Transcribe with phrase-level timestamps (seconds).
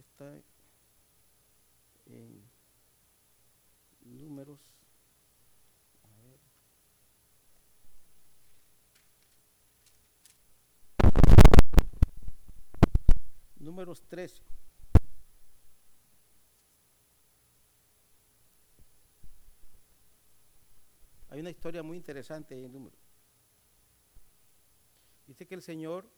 [0.00, 0.34] está
[2.06, 2.42] en
[4.02, 4.60] números.
[6.02, 6.40] A ver.
[13.58, 14.42] Números 13.
[21.28, 22.96] Hay una historia muy interesante en número.
[25.26, 26.10] Dice que el Señor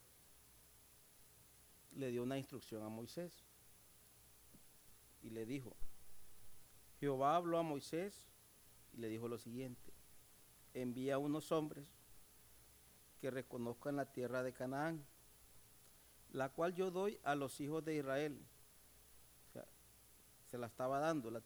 [1.96, 3.44] le dio una instrucción a Moisés
[5.22, 5.75] y le dijo,
[7.00, 8.29] Jehová habló a Moisés
[8.93, 9.93] y le dijo lo siguiente,
[10.75, 11.86] envía unos hombres
[13.21, 15.04] que reconozcan la tierra de Canaán,
[16.32, 18.40] la cual yo doy a los hijos de Israel.
[20.50, 21.43] Se la estaba dando la,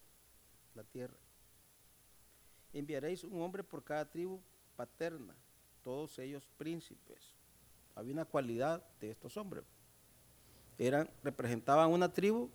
[0.75, 1.17] la tierra.
[2.73, 4.41] Enviaréis un hombre por cada tribu
[4.75, 5.35] paterna,
[5.83, 7.33] todos ellos príncipes.
[7.95, 9.65] Había una cualidad de estos hombres.
[10.77, 12.51] Eran, representaban una tribu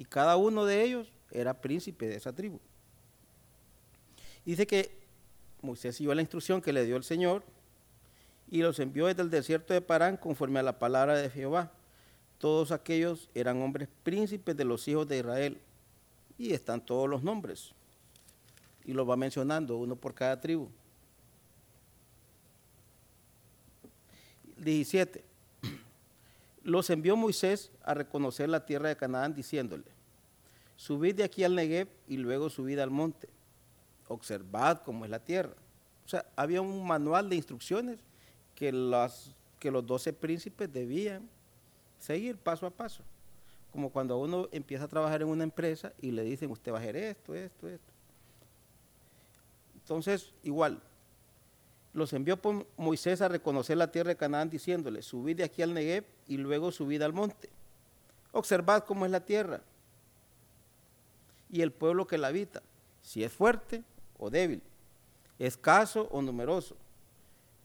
[0.00, 2.58] y cada uno de ellos era príncipe de esa tribu.
[4.46, 4.90] Dice que
[5.60, 7.42] Moisés siguió la instrucción que le dio el Señor
[8.50, 11.70] y los envió desde el desierto de Parán conforme a la palabra de Jehová.
[12.38, 15.60] Todos aquellos eran hombres príncipes de los hijos de Israel
[16.38, 17.72] y están todos los nombres.
[18.86, 20.70] Y los va mencionando, uno por cada tribu.
[24.56, 25.29] 17.
[26.62, 29.84] Los envió Moisés a reconocer la tierra de Canaán diciéndole,
[30.76, 33.28] subid de aquí al Negev y luego subid al monte.
[34.08, 35.54] Observad cómo es la tierra.
[36.04, 37.98] O sea, había un manual de instrucciones
[38.54, 38.70] que,
[39.58, 41.28] que los doce príncipes debían
[41.98, 43.02] seguir paso a paso.
[43.72, 46.80] Como cuando uno empieza a trabajar en una empresa y le dicen, usted va a
[46.80, 47.92] hacer esto, esto, esto.
[49.76, 50.80] Entonces, igual,
[51.92, 52.38] los envió
[52.76, 56.70] Moisés a reconocer la tierra de Canaán, diciéndole, subid de aquí al Negev y luego
[56.70, 57.50] subid al monte.
[58.30, 59.62] Observad cómo es la tierra
[61.50, 62.62] y el pueblo que la habita,
[63.02, 63.82] si es fuerte
[64.16, 64.62] o débil,
[65.40, 66.76] escaso o numeroso,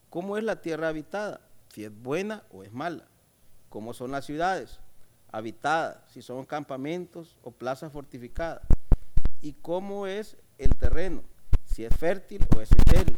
[0.10, 1.42] cómo es la tierra habitada,
[1.72, 3.06] si es buena o es mala,
[3.70, 4.80] cómo son las ciudades
[5.32, 8.64] habitadas, si son campamentos o plazas fortificadas,
[9.44, 11.22] y cómo es el terreno,
[11.66, 13.18] si es fértil o es estéril,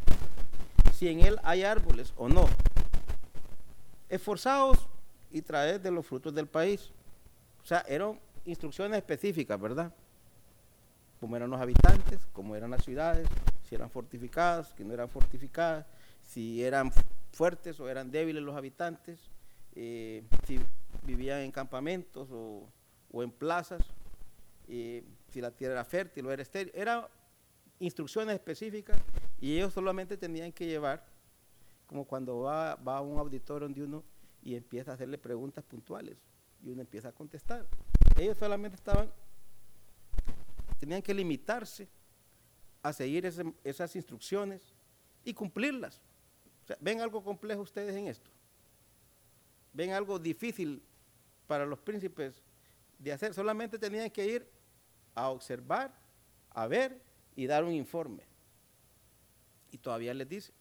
[0.91, 2.49] si en él hay árboles o no.
[4.09, 4.89] Esforzaos
[5.31, 6.91] y traed de los frutos del país.
[7.63, 9.93] O sea, eran instrucciones específicas, ¿verdad?
[11.19, 13.27] Cómo eran los habitantes, cómo eran las ciudades,
[13.67, 15.85] si eran fortificadas, si no eran fortificadas,
[16.23, 16.91] si eran
[17.31, 19.19] fuertes o eran débiles los habitantes,
[19.75, 20.59] eh, si
[21.03, 22.67] vivían en campamentos o,
[23.13, 23.81] en plazas,
[24.67, 26.71] eh, si la tierra era fértil o era estéril.
[26.75, 27.05] Eran
[27.79, 28.97] instrucciones específicas
[29.39, 31.03] y ellos solamente tenían que llevar,
[31.87, 34.03] como cuando va, va a un auditorio donde uno
[34.41, 36.17] y empieza a hacerle preguntas puntuales
[36.63, 37.65] y uno empieza a contestar.
[38.17, 39.11] Ellos solamente estaban,
[40.79, 41.87] tenían que limitarse
[42.81, 43.25] a seguir
[43.63, 44.61] esas instrucciones
[45.23, 46.01] y cumplirlas.
[46.79, 48.29] ¿Ven algo complejo ustedes en esto?
[49.73, 50.81] ¿Ven algo difícil
[51.45, 52.41] para los príncipes
[52.97, 53.33] de hacer?
[53.33, 54.49] Solamente tenían que ir
[55.13, 55.93] a observar,
[56.49, 57.01] a ver
[57.35, 58.23] y dar un informe.
[59.71, 60.53] Y todavía les dice,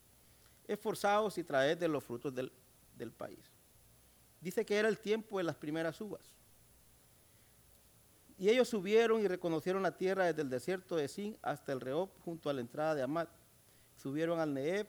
[0.67, 3.56] esforzados y traed de los frutos del país.
[4.41, 6.23] Dice que era el tiempo de las primeras uvas.
[8.39, 12.11] Y ellos subieron y reconocieron la tierra desde el desierto de Sin hasta el Rehob,
[12.21, 13.31] junto a la entrada de Amat.
[13.97, 14.87] Subieron al Neeb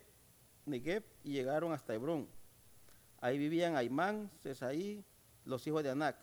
[0.68, 2.28] Negev y llegaron hasta Hebrón.
[3.20, 5.04] Ahí vivían Aimán, Cesaí,
[5.44, 6.16] los hijos de Anac.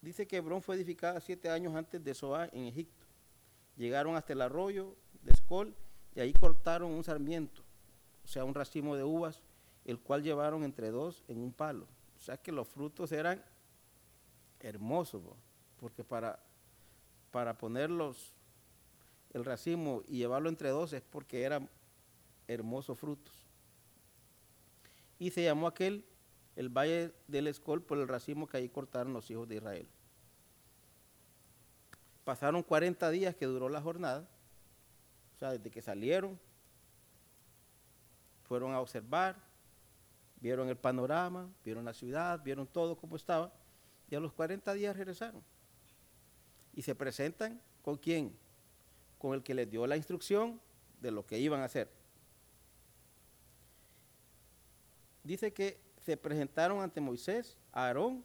[0.00, 3.06] Dice que Hebrón fue edificada siete años antes de Zoá en Egipto.
[3.76, 5.74] Llegaron hasta el arroyo de Escol
[6.14, 7.62] y ahí cortaron un sarmiento,
[8.24, 9.42] o sea, un racimo de uvas,
[9.84, 11.86] el cual llevaron entre dos en un palo.
[12.16, 13.42] O sea que los frutos eran
[14.60, 15.22] hermosos,
[15.78, 16.38] porque para,
[17.30, 18.32] para ponerlos
[19.32, 21.68] el racimo y llevarlo entre dos es porque eran
[22.46, 23.34] hermosos frutos.
[25.18, 26.04] Y se llamó aquel
[26.56, 29.88] el valle del Escol por el racimo que ahí cortaron los hijos de Israel.
[32.24, 34.28] Pasaron 40 días que duró la jornada,
[35.34, 36.38] o sea, desde que salieron,
[38.44, 39.36] fueron a observar,
[40.42, 43.50] vieron el panorama, vieron la ciudad, vieron todo como estaba,
[44.10, 45.42] y a los 40 días regresaron.
[46.74, 48.36] Y se presentan con quién?
[49.22, 50.60] con el que les dio la instrucción
[51.00, 51.88] de lo que iban a hacer.
[55.22, 58.24] Dice que se presentaron ante Moisés, Aarón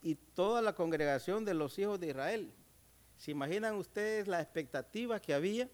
[0.00, 2.52] y toda la congregación de los hijos de Israel.
[3.18, 5.68] ¿Se imaginan ustedes la expectativa que había?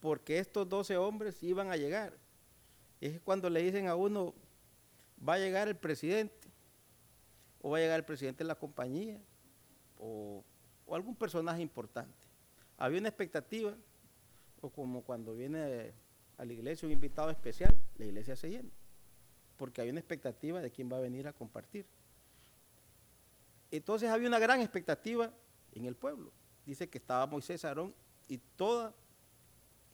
[0.00, 2.14] Porque estos doce hombres iban a llegar.
[3.00, 4.34] Es cuando le dicen a uno,
[5.16, 6.48] va a llegar el presidente,
[7.62, 9.20] o va a llegar el presidente de la compañía,
[9.98, 10.44] o,
[10.90, 12.14] algún personaje importante.
[12.78, 13.74] Había una expectativa,
[14.60, 15.92] o como cuando viene
[16.38, 18.70] a la iglesia un invitado especial, la iglesia se llena,
[19.56, 21.86] porque hay una expectativa de quién va a venir a compartir.
[23.70, 25.32] Entonces había una gran expectativa
[25.72, 26.30] en el pueblo.
[26.64, 27.94] Dice que estaba Moisés, Aarón
[28.28, 28.94] y toda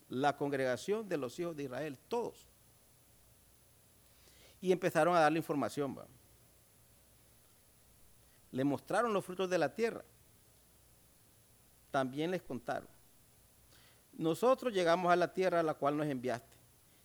[0.08, 2.51] la congregación de los hijos de Israel, todos.
[4.62, 5.98] Y empezaron a darle información.
[8.50, 10.02] Le mostraron los frutos de la tierra.
[11.90, 12.88] También les contaron.
[14.12, 16.56] Nosotros llegamos a la tierra a la cual nos enviaste,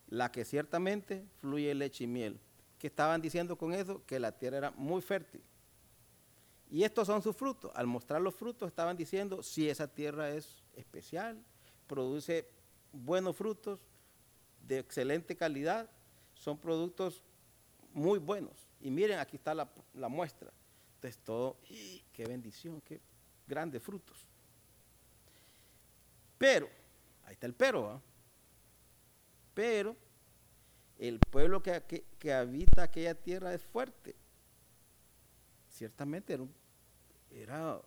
[0.08, 2.40] la que ciertamente fluye leche y miel.
[2.78, 4.02] ¿Qué estaban diciendo con eso?
[4.06, 5.42] Que la tierra era muy fértil.
[6.70, 7.72] Y estos son sus frutos.
[7.74, 11.42] Al mostrar los frutos estaban diciendo si esa tierra es especial,
[11.86, 12.48] produce
[12.92, 13.80] buenos frutos
[14.66, 15.90] de excelente calidad,
[16.34, 17.24] son productos
[17.98, 18.68] muy buenos.
[18.80, 19.68] Y miren, aquí está la,
[20.08, 20.50] muestra.
[20.94, 21.58] Entonces todo,
[22.12, 23.00] qué bendición, qué
[23.46, 24.26] grandes frutos.
[26.36, 26.68] Pero,
[27.24, 28.00] ahí está el pero,
[29.54, 29.96] pero
[30.98, 34.14] el pueblo que, que, habita aquella tierra es fuerte.
[35.68, 36.38] Ciertamente
[37.30, 37.80] era,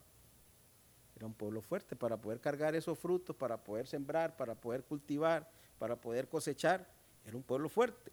[1.15, 5.49] era un pueblo fuerte para poder cargar esos frutos, para poder sembrar, para poder cultivar,
[5.79, 6.87] para poder cosechar.
[7.25, 8.11] Era un pueblo fuerte.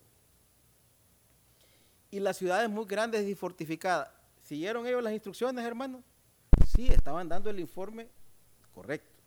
[2.10, 4.10] Y las ciudades muy grandes y fortificadas.
[4.43, 6.02] ¿Siguieron ellos las instrucciones, hermanos?
[6.66, 8.08] Sí, estaban dando el informe
[8.72, 9.19] correcto.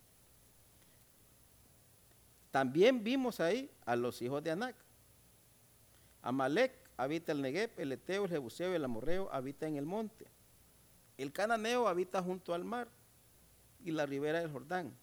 [2.50, 4.76] También vimos ahí a los hijos de Anac.
[6.22, 10.28] Amalek habita el Negev, el Eteo, el Jebuseo el Amorreo habita en el monte.
[11.18, 12.88] El Cananeo habita junto al mar
[13.84, 14.94] y la ribera del Jordán.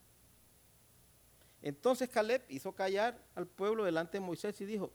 [1.61, 4.91] Entonces Caleb hizo callar al pueblo delante de Moisés y dijo,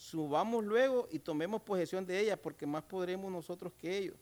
[0.00, 4.16] subamos luego y tomemos posesión de ella, porque más podremos nosotros que ellos.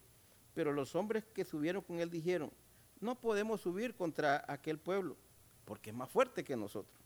[0.53, 2.51] Pero los hombres que subieron con él dijeron,
[2.99, 5.17] no podemos subir contra aquel pueblo,
[5.65, 7.01] porque es más fuerte que nosotros.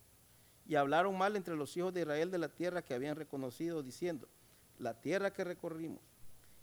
[0.67, 4.27] Y hablaron mal entre los hijos de Israel de la tierra que habían reconocido, diciendo,
[4.79, 6.01] la tierra que recorrimos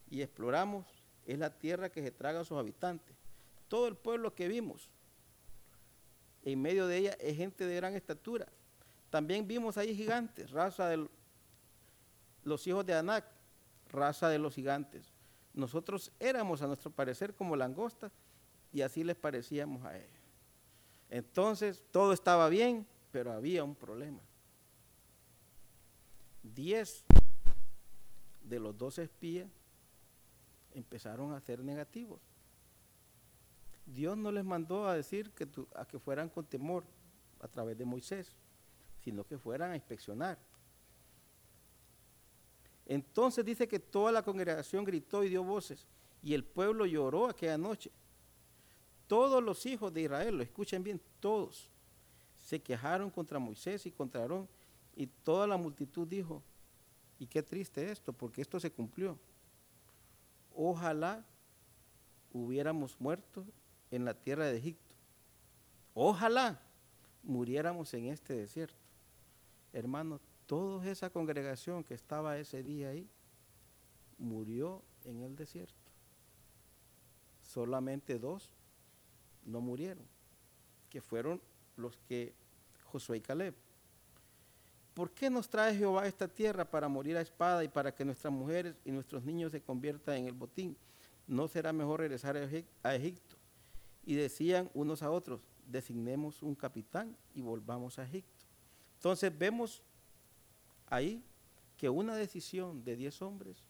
[0.10, 0.88] y exploramos
[1.28, 3.16] es la tierra que se traga a sus habitantes.
[3.68, 4.90] Todo el pueblo que vimos
[6.42, 8.48] en medio de ella es gente de gran estatura.
[9.12, 11.08] También vimos ahí gigantes, raza de
[12.44, 13.26] los hijos de Anac,
[13.90, 15.14] raza de los gigantes.
[15.54, 18.12] Nosotros éramos a nuestro parecer como langostas
[18.72, 20.20] y así les parecíamos a ellos.
[21.10, 24.22] Entonces todo estaba bien, pero había un problema.
[26.44, 27.04] Diez
[28.42, 29.50] de los doce espías
[30.74, 32.20] empezaron a ser negativos.
[33.86, 35.32] Dios no les mandó a decir
[35.76, 36.84] a que fueran con temor
[37.40, 38.36] a través de Moisés,
[39.04, 40.38] sino que fueran a inspeccionar.
[42.90, 45.86] Entonces dice que toda la congregación gritó y dio voces,
[46.24, 47.92] y el pueblo lloró aquella noche.
[49.06, 51.70] Todos los hijos de Israel, lo escuchen bien, todos,
[52.44, 54.50] se quejaron contra Moisés y contra Aarón,
[54.96, 56.42] y toda la multitud dijo,
[57.20, 59.20] y qué triste esto, porque esto se cumplió.
[60.56, 61.24] Ojalá
[62.34, 63.46] hubiéramos muerto
[63.92, 64.96] en la tierra de Egipto.
[65.94, 66.60] Ojalá
[67.22, 68.80] muriéramos en este desierto.
[69.74, 73.08] Hermanos, toda esa congregación que estaba ese día ahí
[74.18, 75.76] murió en el desierto.
[77.44, 78.50] Solamente dos
[79.46, 80.04] no murieron,
[80.90, 81.40] que fueron
[81.78, 82.34] los que
[82.86, 83.54] Josué y Caleb.
[84.96, 88.04] ¿Por qué nos trae Jehová a esta tierra para morir a espada y para que
[88.04, 90.76] nuestras mujeres y nuestros niños se conviertan en el botín?
[91.28, 92.36] ¿No será mejor regresar
[92.82, 93.36] a Egipto?
[94.04, 98.48] Y decían unos a otros, designemos un capitán y volvamos a Egipto.
[98.96, 99.84] Entonces vemos
[100.90, 101.24] ahí
[101.78, 103.64] que una decisión de diez hombres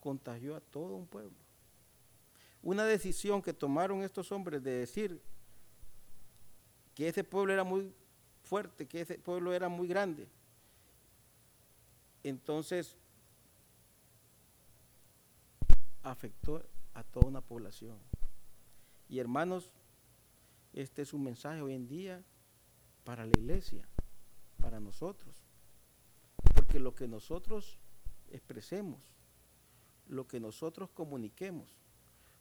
[0.00, 1.36] contagió a todo un pueblo.
[2.62, 5.20] Una decisión que tomaron estos hombres de decir
[6.94, 7.92] que ese pueblo era muy
[8.44, 10.28] fuerte, que ese pueblo era muy grande.
[12.22, 12.96] Entonces
[16.02, 16.64] afectó
[16.94, 17.98] a toda una población.
[19.08, 19.70] Y hermanos,
[20.72, 22.22] este es un mensaje hoy en día
[23.04, 23.86] para la iglesia,
[24.58, 25.41] para nosotros
[26.72, 27.76] que lo que nosotros
[28.30, 28.98] expresemos,
[30.08, 31.68] lo que nosotros comuniquemos,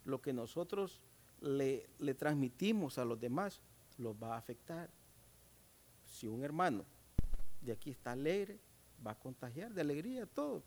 [0.06, 1.02] lo que nosotros
[1.42, 3.60] le, le transmitimos a los demás,
[3.98, 4.90] los va a afectar.
[6.06, 6.86] Si un hermano
[7.60, 8.58] de aquí está alegre,
[9.06, 10.64] va a contagiar de alegría a todos.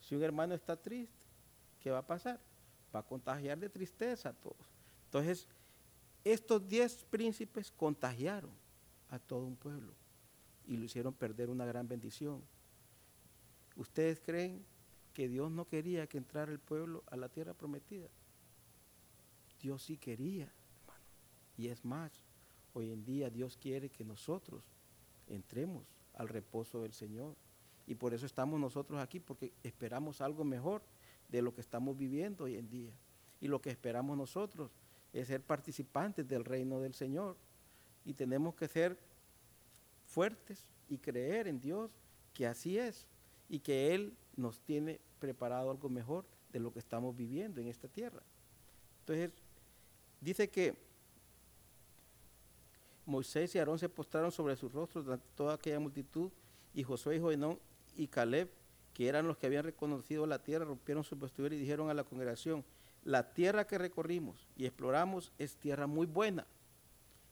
[0.00, 1.24] Si un hermano está triste,
[1.78, 2.40] ¿qué va a pasar?
[2.92, 4.66] Va a contagiar de tristeza a todos.
[5.04, 5.46] Entonces,
[6.24, 8.50] estos diez príncipes contagiaron
[9.08, 9.92] a todo un pueblo
[10.66, 12.42] y lo hicieron perder una gran bendición.
[13.78, 14.64] ¿Ustedes creen
[15.14, 18.08] que Dios no quería que entrara el pueblo a la tierra prometida?
[19.62, 21.04] Dios sí quería, hermano.
[21.56, 22.10] Y es más,
[22.74, 24.64] hoy en día Dios quiere que nosotros
[25.28, 27.36] entremos al reposo del Señor.
[27.86, 30.82] Y por eso estamos nosotros aquí, porque esperamos algo mejor
[31.28, 32.92] de lo que estamos viviendo hoy en día.
[33.40, 34.72] Y lo que esperamos nosotros
[35.12, 37.36] es ser participantes del reino del Señor.
[38.04, 38.98] Y tenemos que ser
[40.04, 41.92] fuertes y creer en Dios
[42.34, 43.06] que así es
[43.48, 47.88] y que Él nos tiene preparado algo mejor de lo que estamos viviendo en esta
[47.88, 48.22] tierra.
[49.00, 49.32] Entonces,
[50.20, 50.76] dice que
[53.06, 56.30] Moisés y Aarón se postraron sobre sus rostros de toda aquella multitud
[56.74, 57.58] y Josué y Joenón
[57.96, 58.50] y Caleb,
[58.92, 62.04] que eran los que habían reconocido la tierra, rompieron su vestidura y dijeron a la
[62.04, 62.64] congregación,
[63.04, 66.46] la tierra que recorrimos y exploramos es tierra muy buena.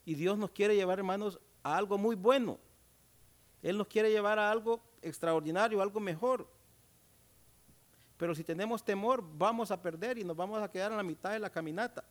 [0.04, 2.58] Y Dios nos quiere llevar, hermanos, a algo muy bueno.
[3.62, 6.46] Él nos quiere llevar a algo extraordinario, algo mejor.
[8.16, 11.32] Pero si tenemos temor, vamos a perder y nos vamos a quedar en la mitad
[11.32, 12.04] de la caminata.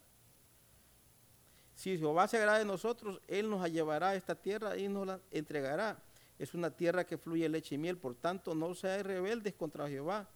[1.76, 5.20] Si Jehová se agrada de nosotros, Él nos llevará a esta tierra y nos la
[5.32, 6.02] entregará.
[6.38, 10.30] Es una tierra que fluye leche y miel, por tanto no seáis rebeldes contra Jehová,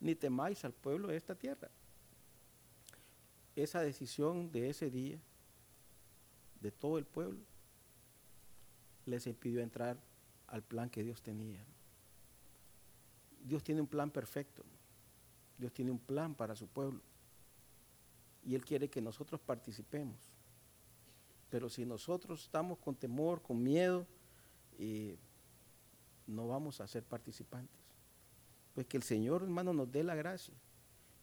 [0.00, 1.70] ni temáis al pueblo de esta tierra.
[3.54, 5.18] Esa decisión de ese día,
[6.60, 7.40] de todo el pueblo,
[9.06, 9.96] les impidió entrar
[10.50, 11.64] al plan que Dios tenía.
[13.42, 14.64] Dios tiene un plan perfecto.
[15.58, 17.00] Dios tiene un plan para su pueblo.
[18.44, 20.16] Y Él quiere que nosotros participemos.
[21.50, 24.06] Pero si nosotros estamos con temor, con miedo,
[24.78, 25.18] eh,
[26.26, 27.80] no vamos a ser participantes.
[28.74, 30.54] Pues que el Señor, hermano, nos dé la gracia,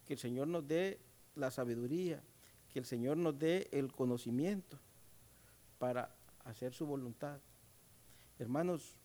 [0.05, 0.99] que el Señor nos dé
[1.35, 2.21] la sabiduría,
[2.69, 4.77] que el Señor nos dé el conocimiento
[5.79, 7.39] para hacer su voluntad.
[8.37, 8.97] Hermanos,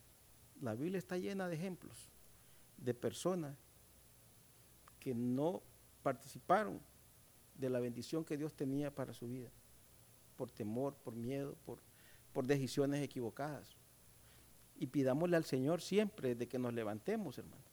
[0.63, 2.09] la Biblia está llena de ejemplos
[2.77, 3.57] de personas
[4.99, 5.61] que no
[6.01, 6.79] participaron
[7.55, 9.51] de la bendición que Dios tenía para su vida,
[10.37, 11.79] por temor, por miedo, por,
[12.31, 13.75] por decisiones equivocadas.
[14.75, 17.63] Y pidámosle al Señor siempre de que nos levantemos, hermano.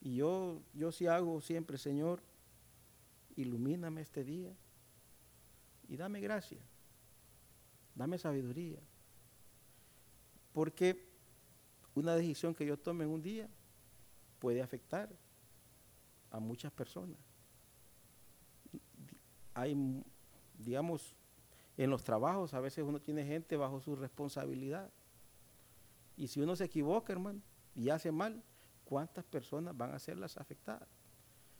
[0.00, 2.20] Y yo, yo sí hago siempre, Señor,
[3.36, 4.54] ilumíname este día
[5.88, 6.60] y dame gracia,
[7.94, 8.80] dame sabiduría.
[10.52, 11.15] Porque
[11.96, 13.48] una decisión que yo tome en un día
[14.38, 15.08] puede afectar
[16.30, 17.18] a muchas personas.
[19.54, 19.74] Hay,
[20.58, 21.16] digamos,
[21.78, 24.90] en los trabajos a veces uno tiene gente bajo su responsabilidad.
[26.18, 27.40] Y si uno se equivoca, hermano,
[27.74, 28.42] y hace mal,
[28.84, 30.88] ¿cuántas personas van a ser las afectadas?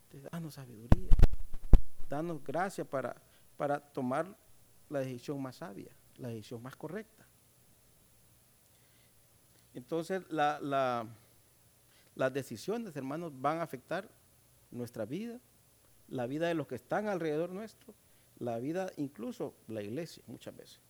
[0.04, 1.10] Entonces, danos sabiduría,
[2.10, 3.16] danos gracia para,
[3.56, 4.36] para tomar
[4.90, 7.25] la decisión más sabia, la decisión más correcta.
[9.76, 11.06] Entonces, las
[12.32, 14.08] decisiones, hermanos, van a afectar
[14.70, 15.38] nuestra vida,
[16.08, 17.94] la vida de los que están alrededor nuestro,
[18.38, 20.80] la vida incluso la iglesia muchas veces.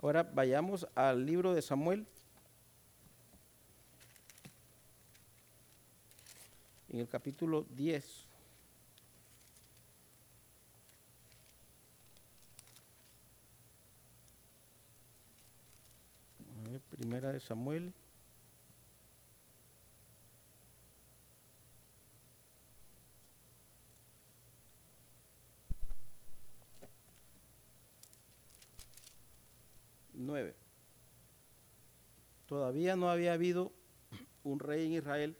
[0.00, 2.08] Ahora vayamos al libro de Samuel.
[6.88, 8.26] En el capítulo 10.
[17.02, 17.92] Primera de Samuel.
[30.14, 30.54] Nueve.
[32.46, 33.72] Todavía no había habido
[34.44, 35.36] un rey en Israel,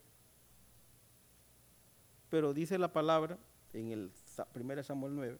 [2.28, 3.38] pero dice la palabra
[3.72, 4.12] en el
[4.52, 5.38] 1 Samuel 9.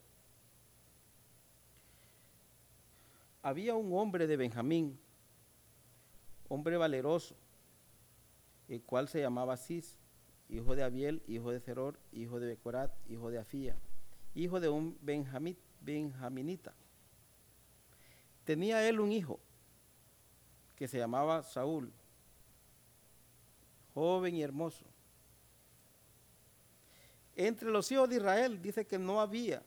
[3.42, 5.01] Había un hombre de Benjamín
[6.52, 7.34] hombre valeroso,
[8.68, 9.96] el cual se llamaba Cis,
[10.50, 13.74] hijo de Abiel, hijo de Ceror, hijo de Becorat, hijo de Afía,
[14.34, 16.74] hijo de un benjamit, benjaminita.
[18.44, 19.40] Tenía él un hijo
[20.76, 21.90] que se llamaba Saúl,
[23.94, 24.84] joven y hermoso.
[27.34, 29.62] Entre los hijos de Israel dice que no había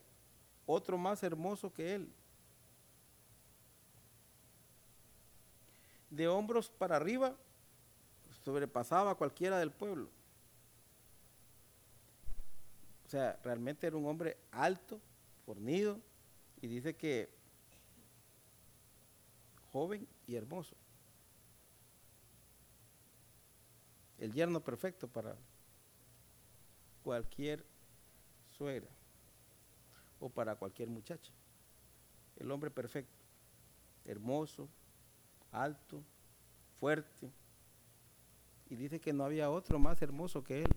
[0.68, 2.14] otro más hermoso que él.
[6.16, 7.36] De hombros para arriba
[8.44, 10.10] sobrepasaba a cualquiera del pueblo.
[13.06, 15.00] O sea, realmente era un hombre alto,
[15.46, 16.00] fornido,
[16.62, 17.30] y dice que
[19.72, 20.76] joven y hermoso.
[24.18, 25.36] El yerno perfecto para
[27.04, 27.66] cualquier
[28.58, 28.90] suegra
[30.20, 31.32] o para cualquier muchacha.
[32.38, 33.18] El hombre perfecto,
[34.06, 34.70] hermoso,
[35.52, 36.04] alto,
[36.80, 37.32] fuerte.
[38.70, 40.70] Y dice que no había otro más hermoso que él.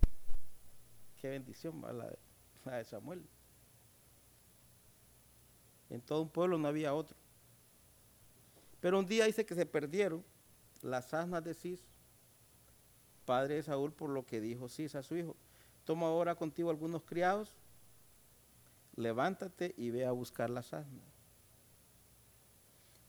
[1.21, 1.81] Qué bendición
[2.63, 3.25] la de, Samuel.
[5.89, 7.17] En todo un pueblo no había otro.
[8.79, 10.23] Pero un día dice que se perdieron
[10.81, 11.83] las asnas de Cis,
[13.25, 15.35] padre de Saúl, por lo que dijo Cis a su hijo.
[15.83, 17.55] Toma ahora contigo algunos criados,
[18.95, 21.18] levántate y ve a buscar las asnas.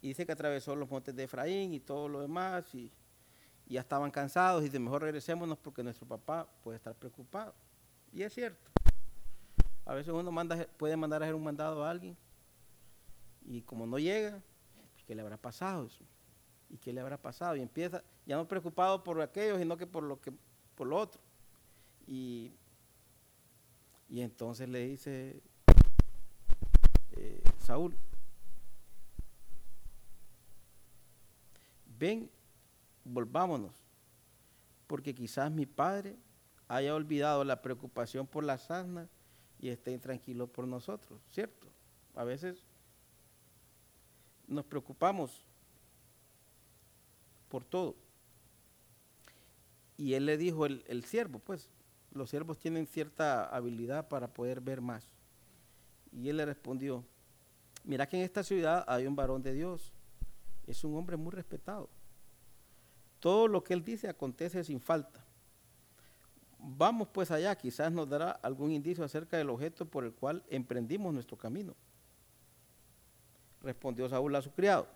[0.02, 2.90] Y dice que atravesó los montes de Efraín y todo lo demás y,
[3.66, 7.54] ya estaban cansados y de mejor regresémonos porque nuestro papá puede estar preocupado.
[8.12, 8.68] Y es cierto.
[9.84, 12.16] A veces uno manda, puede mandar a hacer un mandado a alguien
[13.42, 14.42] y como no llega,
[14.92, 16.04] pues, ¿qué le habrá pasado eso?
[16.68, 17.56] ¿Y qué le habrá pasado?
[17.56, 20.32] Y empieza, ya no preocupado por aquello, sino que por lo que,
[20.74, 21.20] por lo otro.
[22.06, 22.52] Y,
[24.08, 25.40] y entonces le dice
[27.12, 27.96] eh, Saúl,
[32.00, 32.30] ven,
[33.04, 33.74] volvámonos,
[34.86, 36.16] porque quizás mi padre
[36.66, 39.08] haya olvidado la preocupación por las asnas
[39.60, 41.68] y esté intranquilo por nosotros, ¿cierto?
[42.16, 42.64] A veces
[44.48, 45.44] nos preocupamos
[47.48, 47.94] por todo.
[49.98, 51.68] Y él le dijo, el, el siervo, pues,
[52.12, 55.04] los siervos tienen cierta habilidad para poder ver más.
[56.10, 57.04] Y él le respondió,
[57.84, 59.92] mira que en esta ciudad hay un varón de Dios
[60.70, 61.88] es un hombre muy respetado.
[63.18, 65.24] Todo lo que él dice acontece sin falta.
[66.58, 71.12] Vamos pues allá, quizás nos dará algún indicio acerca del objeto por el cual emprendimos
[71.12, 71.74] nuestro camino.
[73.62, 74.86] Respondió Saúl a su criado.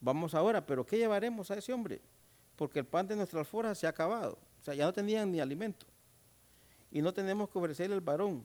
[0.00, 2.00] Vamos ahora, pero ¿qué llevaremos a ese hombre?
[2.56, 4.38] Porque el pan de nuestra alforja se ha acabado.
[4.60, 5.86] O sea, ya no tenían ni alimento.
[6.90, 8.44] Y no tenemos que ofrecerle el varón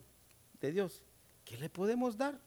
[0.60, 1.04] de Dios.
[1.44, 2.40] ¿Qué le podemos dar?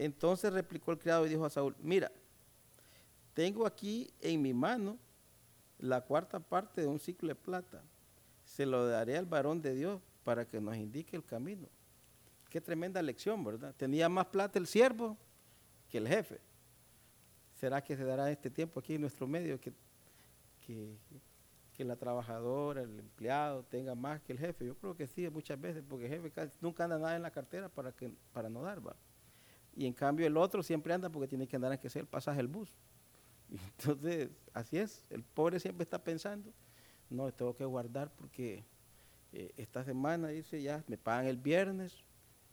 [0.00, 2.10] Entonces replicó el criado y dijo a Saúl, mira,
[3.34, 4.96] tengo aquí en mi mano
[5.76, 7.82] la cuarta parte de un ciclo de plata.
[8.42, 11.68] Se lo daré al varón de Dios para que nos indique el camino.
[12.48, 13.74] Qué tremenda lección, ¿verdad?
[13.76, 15.18] Tenía más plata el siervo
[15.90, 16.40] que el jefe.
[17.56, 19.74] ¿Será que se dará este tiempo aquí en nuestro medio que,
[20.64, 24.64] que, la trabajadora, el empleado tenga más que el jefe?
[24.64, 27.68] Yo creo que sí, muchas veces, porque el jefe nunca anda nada en la cartera
[27.68, 28.96] para, que, para no dar, ¿va?
[29.76, 32.08] Y en cambio el otro siempre anda porque tiene que andar en que sea el
[32.08, 32.72] pasaje del bus.
[33.50, 36.52] entonces, así es, el pobre siempre está pensando,
[37.08, 38.64] no, tengo que guardar porque
[39.32, 42.04] eh, esta semana, dice, ya me pagan el viernes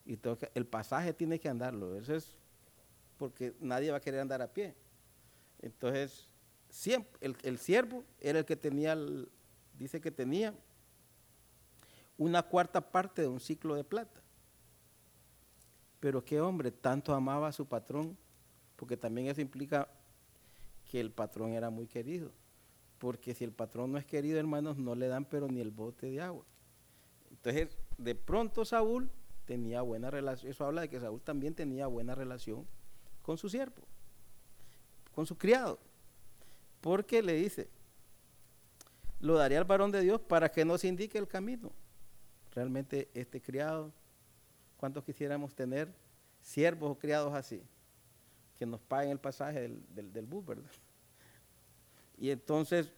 [0.05, 2.37] y tengo que, el pasaje tiene que andarlo, eso es
[3.17, 4.75] porque nadie va a querer andar a pie.
[5.59, 6.29] Entonces,
[6.69, 8.95] siempre, el, el siervo era el que tenía,
[9.73, 10.53] dice que tenía
[12.17, 14.21] una cuarta parte de un ciclo de plata.
[15.99, 18.17] Pero qué hombre tanto amaba a su patrón,
[18.75, 19.87] porque también eso implica
[20.89, 22.31] que el patrón era muy querido.
[22.99, 26.09] Porque si el patrón no es querido, hermanos, no le dan pero ni el bote
[26.09, 26.45] de agua.
[27.29, 29.09] Entonces, de pronto Saúl
[29.45, 30.51] tenía buena relación.
[30.51, 32.65] Eso habla de que Saúl también tenía buena relación
[33.21, 33.83] con su siervo,
[35.13, 35.79] con su criado.
[36.81, 37.69] Porque le dice,
[39.19, 41.71] lo daría al varón de Dios para que nos indique el camino.
[42.53, 43.91] Realmente este criado
[44.77, 45.91] ¿Cuántos quisiéramos tener
[46.41, 47.61] siervos o criados así?
[48.57, 49.59] Que nos paguen el pasaje
[49.89, 50.69] del, bus, ¿verdad?
[52.17, 52.91] Y entonces,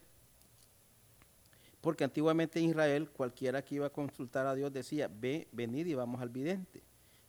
[1.80, 5.94] porque antiguamente en Israel cualquiera que iba a consultar a Dios decía, ve, venid y
[5.94, 6.82] vamos al vidente.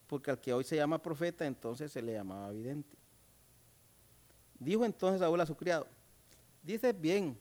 [0.08, 2.98] Porque al que hoy se llama profeta, entonces se le llamaba vidente.
[4.60, 5.88] Dijo entonces Saúl a su criado,
[6.62, 7.38] dices bien,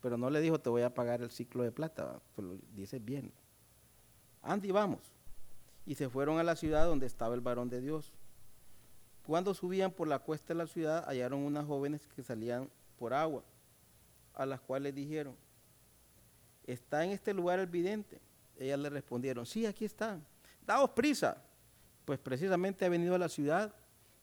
[0.00, 2.20] pero no le dijo te voy a pagar el ciclo de plata,
[2.74, 3.30] dice bien.
[4.42, 5.13] Andy, vamos
[5.86, 8.12] y se fueron a la ciudad donde estaba el varón de Dios.
[9.26, 12.68] Cuando subían por la cuesta de la ciudad, hallaron unas jóvenes que salían
[12.98, 13.42] por agua,
[14.34, 15.34] a las cuales dijeron,
[16.66, 18.20] ¿está en este lugar el vidente?
[18.58, 20.20] Ellas le respondieron, sí, aquí está.
[20.66, 21.42] Daos prisa,
[22.04, 23.74] pues precisamente ha venido a la ciudad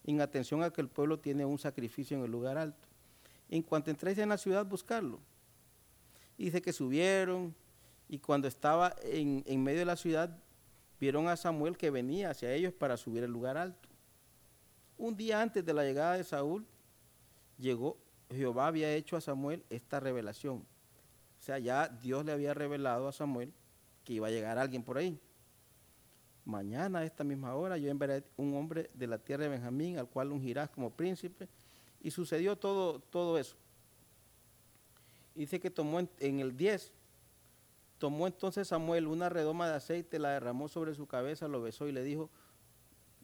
[0.04, 2.88] en atención a que el pueblo tiene un sacrificio en el lugar alto.
[3.48, 5.20] En cuanto entréis en la ciudad, buscarlo.
[6.38, 7.54] Dice que subieron
[8.08, 10.41] y cuando estaba en, en medio de la ciudad,
[11.02, 13.88] vieron a Samuel que venía hacia ellos para subir al lugar alto.
[14.96, 16.64] Un día antes de la llegada de Saúl,
[17.58, 17.98] llegó,
[18.30, 20.58] Jehová había hecho a Samuel esta revelación.
[20.58, 23.52] O sea, ya Dios le había revelado a Samuel
[24.04, 25.18] que iba a llegar alguien por ahí.
[26.44, 30.08] Mañana a esta misma hora yo enviaré un hombre de la tierra de Benjamín, al
[30.08, 31.48] cual ungirás como príncipe.
[32.00, 33.56] Y sucedió todo, todo eso.
[35.34, 36.92] Dice que tomó en, en el 10
[38.02, 41.92] Tomó entonces Samuel una redoma de aceite, la derramó sobre su cabeza, lo besó y
[41.92, 42.30] le dijo,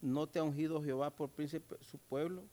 [0.00, 2.44] ¿no te ha ungido Jehová por príncipe su pueblo,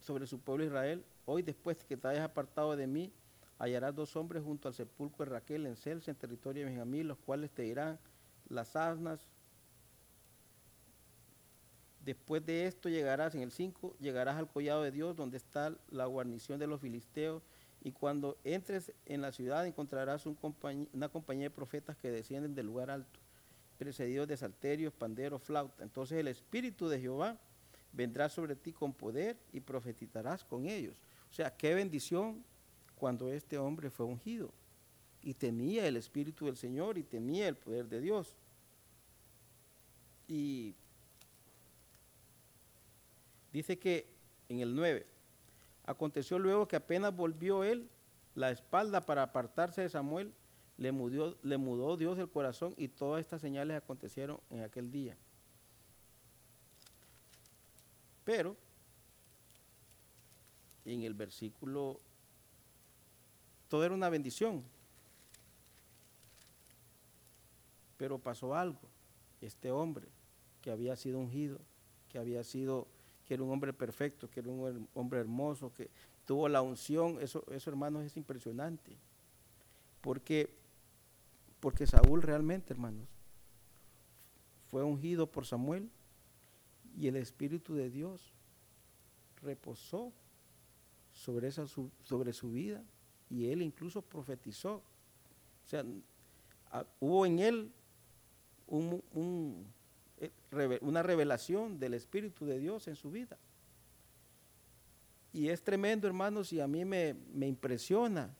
[0.00, 1.04] sobre su pueblo Israel?
[1.26, 3.12] Hoy después que te hayas apartado de mí,
[3.58, 7.18] hallarás dos hombres junto al sepulcro de Raquel en Celsa, en territorio de Benjamín, los
[7.18, 7.98] cuales te dirán,
[8.48, 9.28] las asnas
[12.02, 16.06] Después de esto llegarás, en el 5, llegarás al collado de Dios, donde está la
[16.06, 17.42] guarnición de los filisteos,
[17.84, 22.90] y cuando entres en la ciudad encontrarás una compañía de profetas que descienden del lugar
[22.90, 23.20] alto,
[23.76, 25.84] precedidos de salterios, panderos, flauta.
[25.84, 27.38] Entonces el Espíritu de Jehová
[27.92, 30.96] vendrá sobre ti con poder y profetizarás con ellos.
[31.30, 32.42] O sea, qué bendición
[32.96, 34.50] cuando este hombre fue ungido
[35.20, 38.34] y tenía el Espíritu del Señor y tenía el poder de Dios.
[40.26, 40.74] Y
[43.52, 44.08] dice que
[44.48, 45.06] en el 9,
[45.84, 47.88] aconteció luego que apenas volvió él
[48.34, 50.32] la espalda para apartarse de Samuel,
[50.76, 55.16] le mudó, le mudó Dios el corazón y todas estas señales acontecieron en aquel día.
[58.24, 58.56] Pero
[60.84, 62.00] en el versículo,
[63.68, 64.62] todo era una bendición.
[67.96, 68.80] Pero pasó algo.
[69.40, 70.08] Este hombre
[70.62, 71.60] que había sido ungido,
[72.10, 72.86] que había sido,
[73.26, 75.90] que era un hombre perfecto, que era un hombre hermoso, que
[76.26, 78.96] tuvo la unción, eso, eso hermanos es impresionante.
[80.00, 80.50] Porque,
[81.60, 83.08] porque Saúl realmente, hermanos,
[84.70, 85.88] fue ungido por Samuel
[86.98, 88.32] y el Espíritu de Dios
[89.42, 90.12] reposó
[91.12, 92.82] sobre, esa, sobre su vida
[93.30, 94.76] y él incluso profetizó.
[95.64, 95.84] O sea,
[97.00, 97.72] hubo en él
[98.68, 99.64] eh,
[100.80, 103.38] una revelación del Espíritu de Dios en su vida.
[105.32, 108.34] Y es tremendo, hermanos, y a mí me, impresiona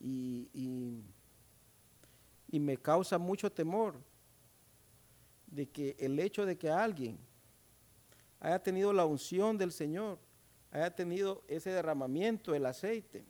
[0.00, 0.48] y,
[2.48, 3.94] y me causa mucho temor
[5.46, 7.18] de que el hecho de que alguien
[8.40, 10.18] haya tenido la unción del Señor,
[10.70, 13.24] haya tenido ese derramamiento del aceite,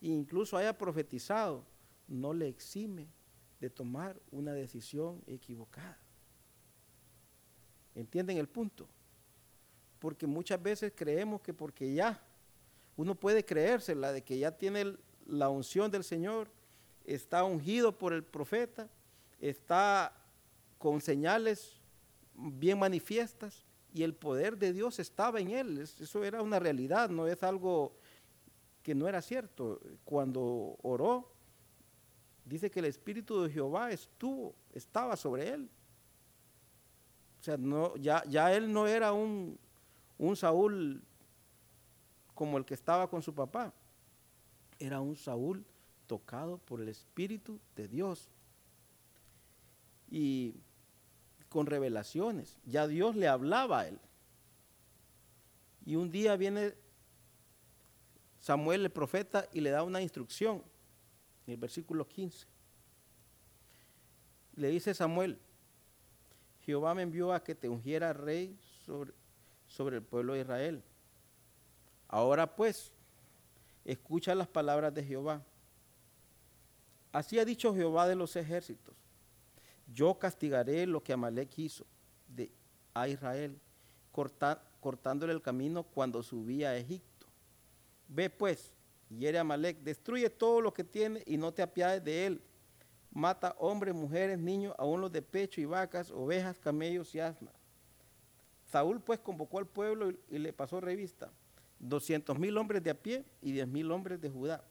[0.00, 1.64] e incluso haya profetizado,
[2.06, 3.08] no le exime
[3.60, 5.98] de tomar una decisión equivocada.
[7.94, 8.88] ¿Entienden el punto?
[9.98, 12.20] Porque muchas veces creemos que porque ya,
[12.96, 16.50] uno puede creérsela de que ya tiene la unción del Señor,
[17.04, 18.88] está ungido por el profeta,
[19.40, 20.12] está
[20.78, 21.80] con señales
[22.34, 25.78] bien manifiestas, y el poder de Dios estaba en él.
[25.78, 27.94] Eso era una realidad, no es algo
[28.82, 29.80] que no era cierto.
[30.04, 31.30] Cuando oró,
[32.44, 35.68] dice que el Espíritu de Jehová estuvo, estaba sobre él.
[37.42, 39.58] O sea, no, ya, ya él no era un,
[40.16, 41.02] un Saúl
[42.36, 43.74] como el que estaba con su papá.
[44.78, 45.64] Era un Saúl
[46.06, 48.30] tocado por el Espíritu de Dios.
[50.08, 50.54] Y
[51.48, 52.60] con revelaciones.
[52.64, 53.98] Ya Dios le hablaba a él.
[55.84, 56.74] Y un día viene
[58.38, 60.62] Samuel el profeta y le da una instrucción
[61.48, 62.46] en el versículo 15.
[64.54, 65.40] Le dice Samuel,
[66.64, 70.82] Jehová me envió a que te ungiera rey sobre, el pueblo de Israel.
[72.08, 72.92] Ahora pues,
[73.84, 75.42] escucha las palabras de Jehová.
[77.12, 78.96] Así ha dicho Jehová de los ejércitos
[79.92, 81.86] yo castigaré lo que Amalek hizo
[82.28, 82.50] de,
[82.94, 83.58] a Israel,
[84.80, 87.26] cortándole el camino cuando subía a Egipto.
[88.08, 88.74] Ve pues,
[89.08, 92.42] hiere a Amalek, destruye todo lo que tiene y no te apiades de él.
[93.12, 97.54] Mata hombres, mujeres, niños, aún los de pecho y vacas, ovejas, camellos y asnas.
[98.64, 101.30] Saúl pues convocó al pueblo y, le pasó revista.
[101.78, 104.64] Doscientos mil hombres de a pie y diez mil hombres de Judá.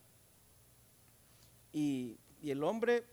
[1.71, 3.05] Y, y el hombre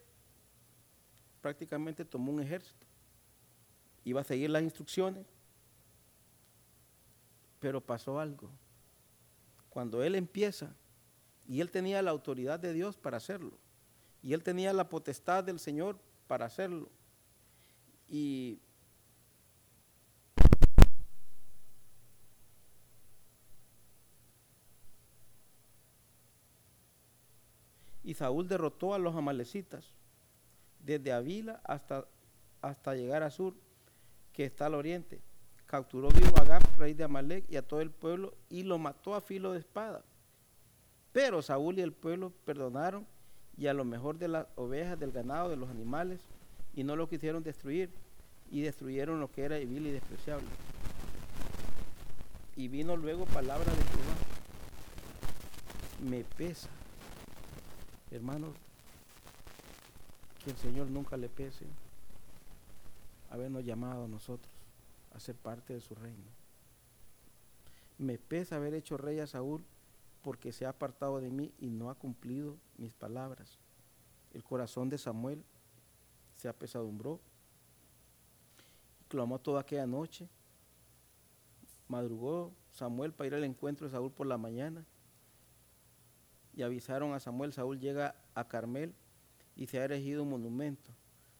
[1.42, 2.86] prácticamente tomó un ejército.
[4.04, 5.26] Iba a seguir las instrucciones,
[7.60, 8.50] pero pasó algo.
[9.68, 10.74] Cuando él empieza,
[11.46, 13.58] y él tenía la autoridad de Dios para hacerlo,
[14.22, 16.88] y él tenía la potestad del Señor para hacerlo,
[18.08, 18.60] y
[28.14, 29.84] Saúl derrotó a los amalecitas
[30.80, 32.08] desde Avila hasta,
[32.62, 33.54] hasta llegar a Sur,
[34.32, 35.20] que está al oriente.
[35.66, 39.14] Capturó vivo a Gab, rey de Amalek, y a todo el pueblo, y lo mató
[39.14, 40.04] a filo de espada.
[41.12, 43.06] Pero Saúl y el pueblo perdonaron,
[43.58, 46.20] y a lo mejor de las ovejas, del ganado, de los animales,
[46.74, 47.90] y no lo quisieron destruir,
[48.50, 50.46] y destruyeron lo que era vil y despreciable.
[52.56, 54.14] Y vino luego palabra de Jehová.
[56.08, 56.68] Me pesa,
[58.12, 58.50] hermanos,
[60.44, 61.66] que el Señor nunca le pese
[63.30, 64.50] habernos llamado a nosotros
[65.14, 66.30] a ser parte de su reino.
[67.98, 69.64] Me pesa haber hecho rey a Saúl
[70.28, 73.58] porque se ha apartado de mí y no ha cumplido mis palabras.
[74.34, 75.42] El corazón de Samuel
[76.36, 77.18] se apesadumbró,
[79.08, 80.28] clamó toda aquella noche
[81.86, 84.84] madrugó Samuel para ir al encuentro de Saúl por la mañana
[86.54, 88.94] y avisaron a Samuel, Saúl llega a Carmel
[89.56, 90.92] y se ha erigido un monumento.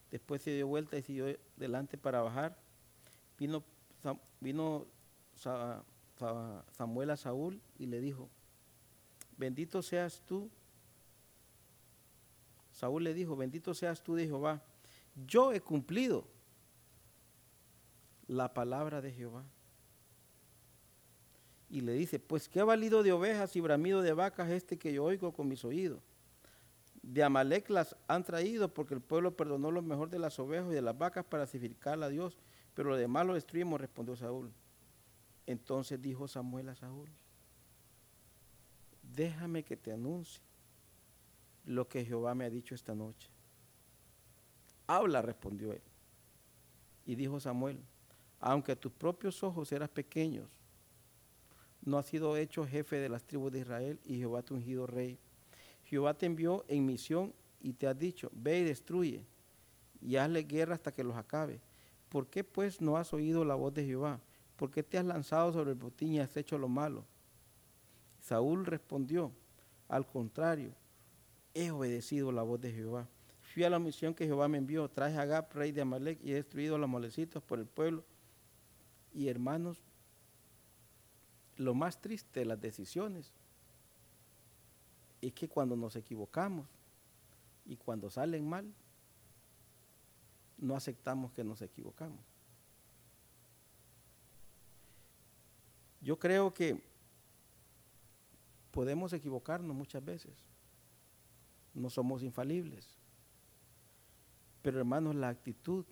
[0.09, 2.57] Después se dio vuelta y siguió delante para bajar.
[3.37, 4.87] Vino
[6.71, 8.31] Samuel a Saúl y le dijo,
[9.39, 10.51] bendito seas tú.
[12.71, 14.61] Saúl le dijo, bendito seas tú de Jehová.
[15.25, 16.27] Yo he cumplido
[18.27, 19.43] la palabra de Jehová.
[21.69, 24.93] Y le dice, pues qué ha valido de ovejas y bramido de vacas este que
[24.93, 26.01] yo oigo con mis oídos.
[27.01, 30.73] De Amalek las han traído porque el pueblo perdonó lo mejor de las ovejas y
[30.73, 32.37] de las vacas para sacrificar a Dios,
[32.73, 34.51] pero lo demás lo destruimos, respondió Saúl.
[35.45, 37.09] Entonces dijo Samuel a Saúl,
[39.15, 40.41] déjame que te anuncie
[41.65, 43.29] lo que Jehová me ha dicho esta noche.
[44.87, 45.81] Habla, respondió él.
[47.05, 47.79] Y dijo Samuel,
[48.39, 50.47] aunque a tus propios ojos eras pequeños,
[51.83, 55.17] no has sido hecho jefe de las tribus de Israel y Jehová te ungido rey.
[55.85, 59.25] Jehová te envió en misión y te ha dicho, ve y destruye
[60.01, 61.61] y hazle guerra hasta que los acabe.
[62.09, 64.19] ¿Por qué pues no has oído la voz de Jehová?
[64.55, 67.05] ¿Por qué te has lanzado sobre el botín y has hecho lo malo?
[68.29, 69.31] Saúl respondió,
[69.87, 70.75] al contrario,
[71.55, 73.07] he obedecido la voz de Jehová.
[73.41, 76.33] Fui a la misión que Jehová me envió, traje a Gab, rey de Amalek, y
[76.33, 78.05] he destruido a los molecitos por el pueblo.
[79.15, 79.81] Y hermanos,
[81.57, 83.33] lo más triste de las decisiones
[85.21, 86.67] es que cuando nos equivocamos
[87.65, 88.71] y cuando salen mal,
[90.59, 92.19] no aceptamos que nos equivocamos.
[95.99, 96.88] Yo creo que
[98.71, 100.33] podemos equivocarnos muchas veces.
[101.73, 102.97] No somos infalibles.
[104.61, 105.85] Pero hermanos, la actitud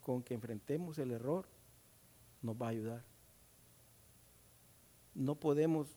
[0.00, 1.46] con que enfrentemos el error
[2.42, 3.04] nos va a ayudar.
[5.14, 5.88] No podemos,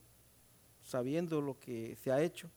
[0.82, 2.50] sabiendo lo que se ha hecho,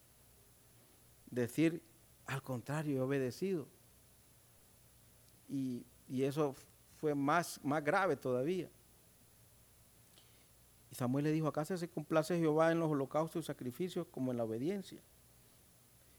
[1.31, 1.83] decir,
[2.27, 3.67] al contrario, he obedecido.
[5.49, 6.55] Y, y eso
[6.99, 8.71] fue más, más grave todavía.
[10.93, 14.37] Y Samuel le dijo, acá se complace Jehová en los holocaustos y sacrificios como en
[14.37, 15.01] la obediencia.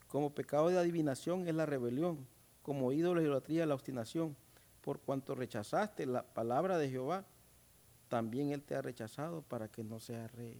[0.07, 2.25] Como pecado de adivinación es la rebelión,
[2.63, 4.35] como ídolo de idolatría la obstinación.
[4.81, 7.23] Por cuanto rechazaste la palabra de Jehová,
[8.09, 10.59] también Él te ha rechazado para que no seas rey.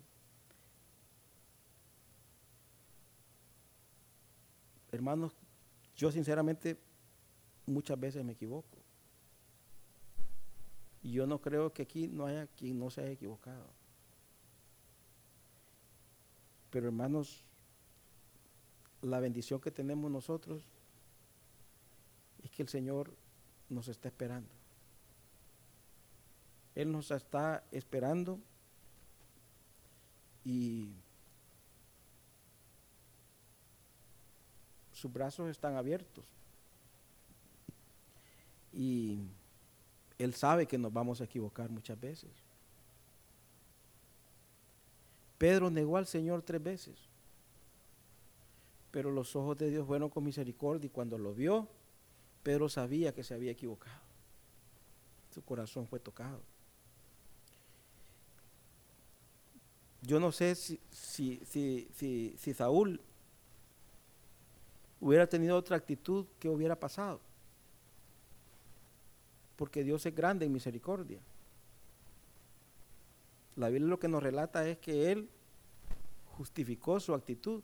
[4.92, 5.34] Hermanos,
[5.96, 6.78] yo sinceramente
[7.66, 8.78] muchas veces me equivoco.
[11.02, 13.83] Y yo no creo que aquí no haya quien no se haya equivocado.
[16.74, 17.44] Pero hermanos,
[19.04, 20.64] la bendición que tenemos nosotros
[22.42, 23.14] es que el Señor
[23.70, 24.50] nos está esperando.
[26.74, 28.40] Él nos está esperando
[30.44, 30.90] y
[34.94, 36.26] sus brazos están abiertos.
[38.74, 39.20] Y
[40.18, 42.32] Él sabe que nos vamos a equivocar muchas veces.
[45.44, 46.96] Pedro negó al Señor tres veces.
[48.92, 51.68] Pero los ojos de Dios fueron con misericordia y cuando lo vio,
[52.44, 54.00] Pedro sabía que se había equivocado.
[55.32, 56.40] Su corazón fue tocado.
[60.02, 63.02] Yo no sé si, si, si, Saúl
[65.02, 67.20] hubiera tenido otra actitud, ¿qué hubiera pasado?
[69.58, 71.20] Porque Dios es grande en misericordia.
[73.58, 75.30] La Biblia lo que nos relata es que él
[76.38, 77.64] justificó su actitud,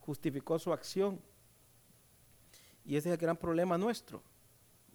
[0.00, 1.20] justificó su acción.
[2.84, 4.22] Y ese es el gran problema nuestro,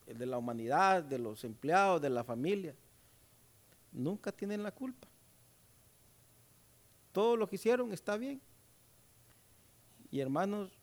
[0.06, 2.76] el de la humanidad, de los empleados, de la familia.
[3.94, 5.08] Nunca tienen la culpa.
[7.14, 8.42] Todo lo que hicieron está bien.
[10.12, 10.78] Y hermanos,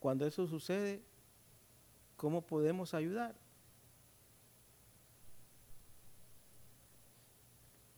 [0.00, 1.02] cuando eso sucede,
[2.16, 3.36] ¿cómo podemos ayudar?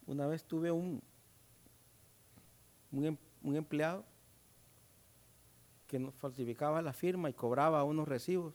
[0.06, 1.02] Una vez tuve un,
[2.92, 3.16] un, em,
[3.56, 4.04] empleado
[5.88, 8.54] que nos falsificaba la firma y cobraba unos recibos.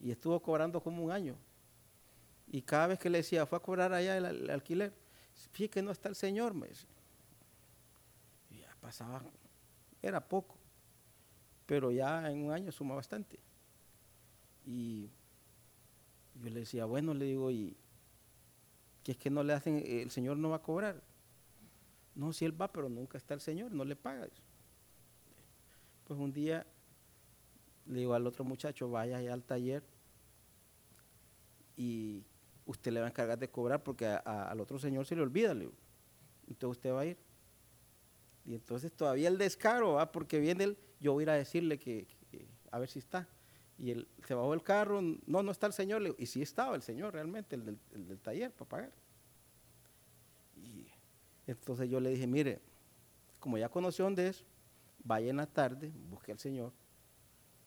[0.00, 1.36] Y estuvo cobrando como un año.
[2.48, 4.92] Y cada vez que le decía, fue a cobrar allá el, alquiler,
[5.52, 6.88] fíjate que no está el señor, me decía.
[8.50, 9.22] Y ya pasaba,
[10.02, 10.56] era poco,
[11.66, 13.38] pero ya en un año suma bastante.
[14.66, 15.08] Y
[16.42, 17.76] yo le decía, bueno, le digo, y
[19.02, 21.02] que es que no le hacen, el Señor no va a cobrar.
[22.14, 24.28] No, si él va, pero nunca está el Señor, no le paga.
[26.04, 26.66] Pues un día
[27.86, 29.82] le digo al otro muchacho, vaya allá al taller
[31.76, 32.24] y
[32.66, 35.70] usted le va a encargar de cobrar porque al otro señor se le olvida, le
[36.48, 37.18] entonces usted va a ir.
[38.44, 40.12] Y entonces todavía el descaro, ¿va?
[40.12, 42.06] porque viene él, yo voy a ir a decirle que,
[42.70, 43.28] a ver si está.
[43.78, 46.82] Y él se bajó del carro, no, no está el señor, y sí estaba el
[46.82, 48.92] señor realmente, el del, el del taller para pagar.
[51.46, 52.60] Entonces yo le dije, mire,
[53.40, 54.44] como ya conoció dónde es,
[55.02, 56.72] vaya en la tarde, busque al señor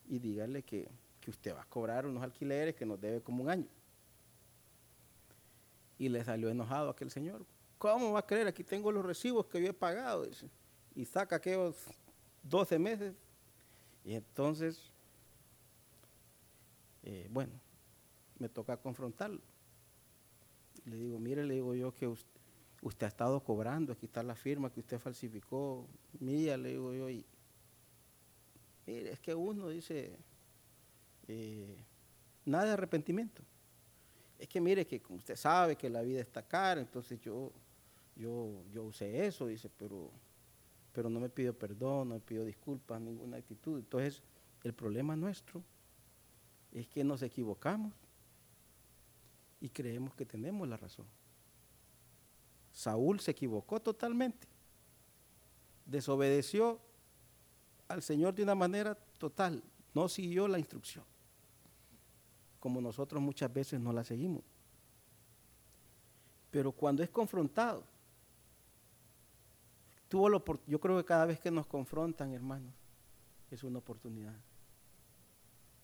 [0.07, 3.49] y dígale que, que usted va a cobrar unos alquileres que nos debe como un
[3.49, 3.67] año.
[5.97, 7.45] Y le salió enojado aquel señor.
[7.77, 8.47] ¿Cómo va a creer?
[8.47, 10.27] Aquí tengo los recibos que yo he pagado.
[10.93, 11.75] Y saca aquellos
[12.43, 13.15] 12 meses.
[14.03, 14.91] Y entonces,
[17.03, 17.53] eh, bueno,
[18.37, 19.41] me toca confrontarlo.
[20.85, 22.39] Le digo, mire, le digo yo que usted,
[23.05, 25.87] ha estado cobrando, aquí está la firma que usted falsificó,
[26.19, 27.09] mía, le digo yo.
[27.09, 27.25] Y,
[28.85, 30.17] mire, es que uno dice,
[31.27, 31.77] eh,
[32.45, 33.41] nada de arrepentimiento.
[34.37, 37.51] Es que mire que usted sabe que la vida está cara, entonces yo,
[38.15, 40.11] yo, yo usé eso, dice, pero,
[40.93, 43.79] pero no me pido perdón, no me pido disculpas, ninguna actitud.
[43.79, 44.21] Entonces,
[44.63, 45.63] el problema nuestro
[46.71, 47.93] es que nos equivocamos
[49.61, 51.07] y creemos que tenemos la razón.
[52.75, 54.47] Saúl se equivocó totalmente,
[55.87, 56.79] desobedeció
[57.87, 59.63] al Señor de una manera total,
[59.95, 61.03] no siguió la instrucción
[62.65, 64.41] como nosotros muchas veces no la seguimos.
[66.49, 67.83] Pero cuando es confrontado,
[70.09, 72.73] tuvo lo, yo creo que cada vez que nos confrontan, hermanos,
[73.51, 74.33] es una oportunidad.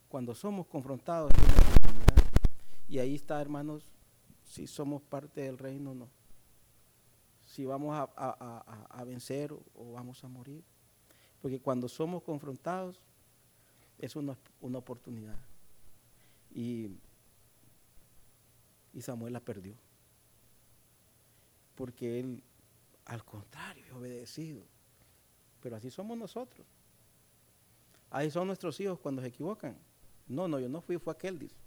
[0.10, 2.32] Cuando somos confrontados es una oportunidad.
[2.88, 3.92] Y ahí está, hermanos,
[4.44, 6.10] si somos parte del reino o no.
[7.52, 10.64] Si vamos a, vencer o, vamos a morir.
[11.42, 13.02] Porque cuando somos confrontados
[14.00, 15.38] es una, oportunidad.
[16.50, 16.98] Y,
[19.02, 19.76] Samuel la perdió.
[21.76, 22.42] Porque él,
[23.04, 24.64] al contrario, obedecido.
[25.60, 26.66] Pero así somos nosotros.
[28.12, 29.78] Ahí son nuestros hijos cuando se equivocan.
[30.26, 31.58] No, no, yo no fui, fue aquel, dice.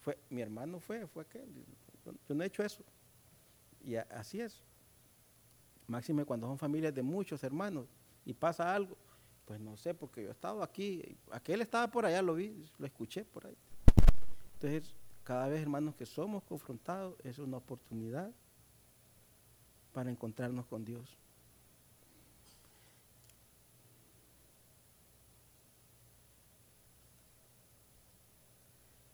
[0.00, 1.48] Fue, mi hermano fue, fue aquel.
[2.04, 2.84] Yo, no he hecho eso.
[3.84, 4.62] Y así es.
[5.86, 7.86] Máxime cuando son familias de muchos hermanos
[8.24, 8.96] y pasa algo,
[9.44, 12.86] pues no sé, porque yo he estado aquí, aquel estaba por allá, lo vi, lo
[12.86, 13.56] escuché por ahí.
[14.54, 18.30] Entonces, cada vez, hermanos, que somos confrontados, es una oportunidad
[19.92, 21.16] para encontrarnos con Dios.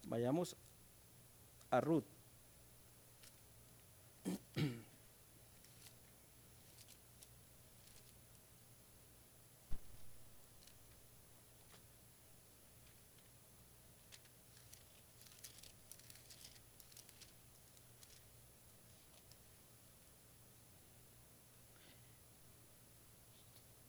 [0.07, 0.57] Vayamos
[1.71, 2.16] a Ruth.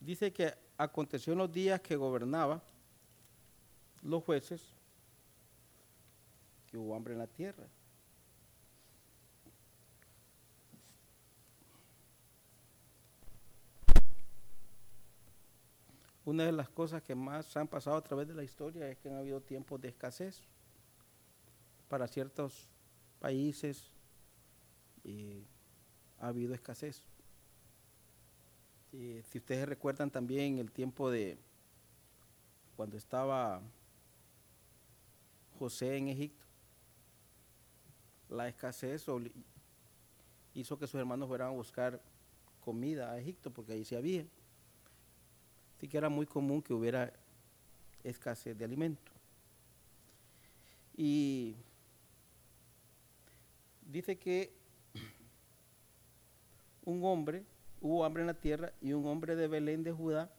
[0.08, 2.64] Dice que aconteció en los días que gobernaba
[4.04, 4.62] los jueces
[6.72, 7.66] que hubo hambre en la tierra.
[16.28, 19.08] Una de las cosas que más han pasado a través de la historia es que
[19.08, 20.42] han habido tiempos de escasez
[21.88, 22.68] para ciertos
[23.22, 23.94] países
[26.20, 27.02] ha habido escasez
[28.92, 31.38] si ustedes recuerdan también el tiempo de
[32.76, 33.62] cuando estaba
[35.58, 36.46] José en Egipto,
[38.28, 39.06] la escasez
[40.54, 42.02] hizo que sus hermanos fueran a buscar
[42.60, 44.26] comida a Egipto, porque ahí sí había.
[45.78, 47.14] Así que era muy común que hubiera
[48.04, 49.12] escasez de alimento.
[50.96, 51.56] Y
[53.86, 54.52] dice que
[56.84, 57.44] un hombre
[57.80, 60.32] hubo hambre en la tierra y un hombre de Belén de Judá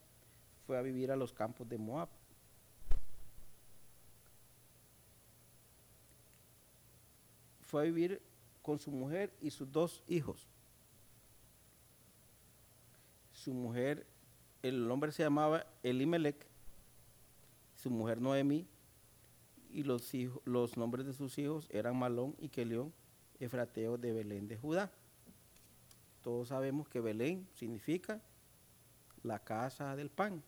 [0.66, 2.08] fue a vivir a los campos de Moab.
[7.60, 8.20] Fue a vivir
[8.62, 10.48] con su mujer y sus dos hijos.
[13.32, 14.04] Su mujer,
[14.62, 16.46] el hombre se llamaba Elimelech,
[17.74, 18.66] su mujer Noemí,
[19.70, 20.10] y los,
[20.44, 22.92] los nombres de sus hijos eran Malón y Kelión,
[23.38, 24.90] efrateos de Belén de Judá.
[26.22, 28.20] Todos sabemos que Belén significa
[29.22, 30.42] la casa del pan.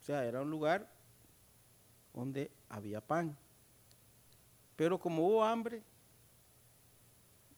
[0.00, 0.90] O sea, era un lugar
[2.14, 3.36] donde había pan.
[4.74, 5.82] Pero como hubo hambre,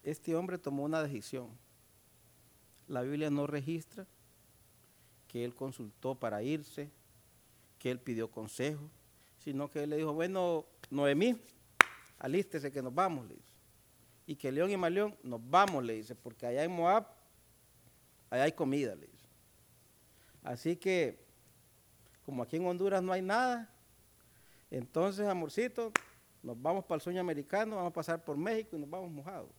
[0.02, 1.48] este hombre tomó una decisión.
[2.88, 4.06] La Biblia no registra
[5.30, 6.90] que él consultó para irse,
[7.78, 8.90] que él pidió consejo,
[9.38, 11.40] sino que él le dijo, bueno, Noemí,
[12.18, 13.54] alístese que nos vamos, le dice.
[14.26, 17.06] y que León y Maleón nos vamos, le dice, porque allá en Moab,
[18.28, 19.28] allá hay comida, le dice.
[20.42, 21.24] Así que,
[22.26, 23.72] como aquí en Honduras no hay nada,
[24.68, 25.92] entonces, amorcito,
[26.42, 29.50] nos vamos para el sueño americano, vamos a pasar por México y nos vamos mojados.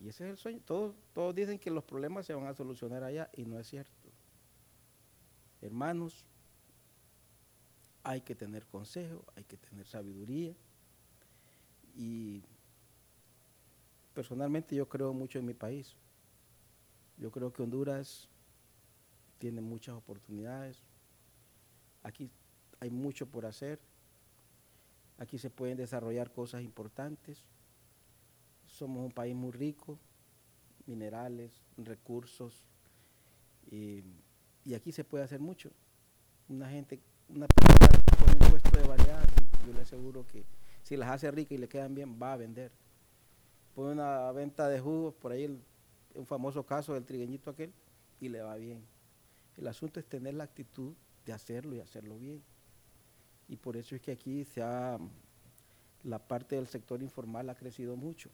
[0.00, 0.60] Y ese es el sueño.
[0.64, 4.01] Todos, todos dicen que los problemas se van a solucionar allá y no es cierto.
[5.62, 6.26] Hermanos,
[8.02, 10.54] hay que tener consejo, hay que tener sabiduría.
[11.94, 12.42] Y
[14.12, 15.96] personalmente yo creo mucho en mi país.
[17.16, 18.28] Yo creo que Honduras
[19.38, 20.82] tiene muchas oportunidades.
[22.02, 22.28] Aquí
[22.80, 23.80] hay mucho por hacer.
[25.18, 27.44] Aquí se pueden desarrollar cosas importantes.
[28.66, 29.98] Somos un país muy rico,
[30.86, 32.66] minerales, recursos,
[33.70, 34.02] y,
[34.74, 35.70] aquí se puede hacer mucho.
[36.48, 39.24] Una gente, una persona con un puesto de variedad,
[39.66, 40.44] yo le aseguro que
[40.82, 42.70] si las hace ricas y le quedan bien, va a vender.
[43.74, 45.58] Pone una venta de jugos, por ahí
[46.14, 47.72] un famoso caso del trigueñito aquel,
[48.20, 48.82] y le va bien.
[49.56, 50.94] El asunto es tener la actitud
[51.26, 52.42] de hacerlo y hacerlo bien
[53.52, 54.98] y por eso es que aquí se ha,
[56.04, 58.30] la parte del sector informal ha crecido mucho.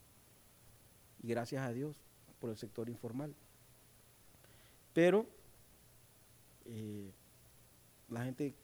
[1.21, 1.97] Y gracias a Dios
[2.39, 3.35] por el sector informal.
[4.93, 5.27] Pero
[8.09, 8.55] la gente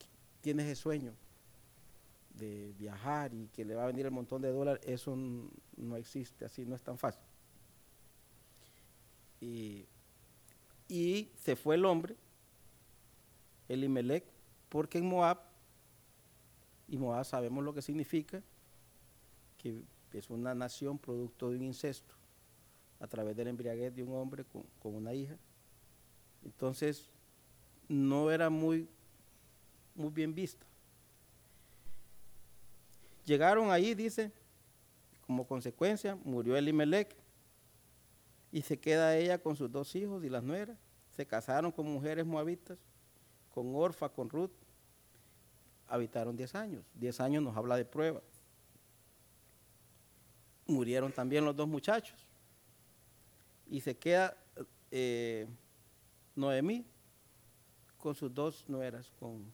[0.41, 1.13] tiene ese sueño
[2.35, 5.15] de viajar y que le va a venir el montón de dólares, eso
[5.77, 7.23] no existe, así no es tan fácil.
[9.39, 9.85] Y,
[11.37, 12.15] se fue el hombre,
[13.67, 14.25] el Imelec,
[14.69, 15.39] porque en Moab
[16.87, 18.41] y Moab sabemos lo que significa,
[19.57, 19.83] que
[20.13, 22.15] es una nación producto de un incesto
[22.99, 25.37] a través del embriaguez de un hombre con, una hija.
[26.43, 27.09] Entonces,
[27.87, 28.87] no era muy,
[29.93, 30.65] muy bien vista.
[33.25, 34.31] Llegaron ahí, dice,
[35.25, 37.15] como consecuencia, murió Elimelech
[38.51, 40.77] y se queda ella con sus dos hijos y las nueras.
[41.15, 42.77] Se casaron con mujeres moabitas,
[43.53, 44.51] con Orfa, con Ruth,
[45.87, 46.83] habitaron 10 años.
[46.95, 48.21] 10 años nos habla de prueba.
[50.67, 52.17] Murieron también los dos muchachos.
[53.67, 54.37] Y se queda
[54.91, 55.47] eh,
[56.35, 56.85] Noemí
[58.05, 59.51] con sus dos nueras, con,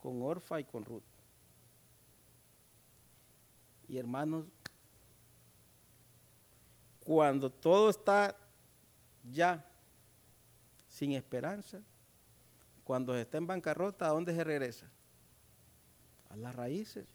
[0.00, 1.02] con Orfa y con Ruth.
[3.88, 4.46] Y hermanos,
[7.04, 8.36] cuando todo está
[9.32, 9.68] ya
[10.88, 11.80] sin esperanza,
[12.84, 14.88] cuando se está en bancarrota, ¿a dónde se regresa?
[16.30, 17.08] a las raíces.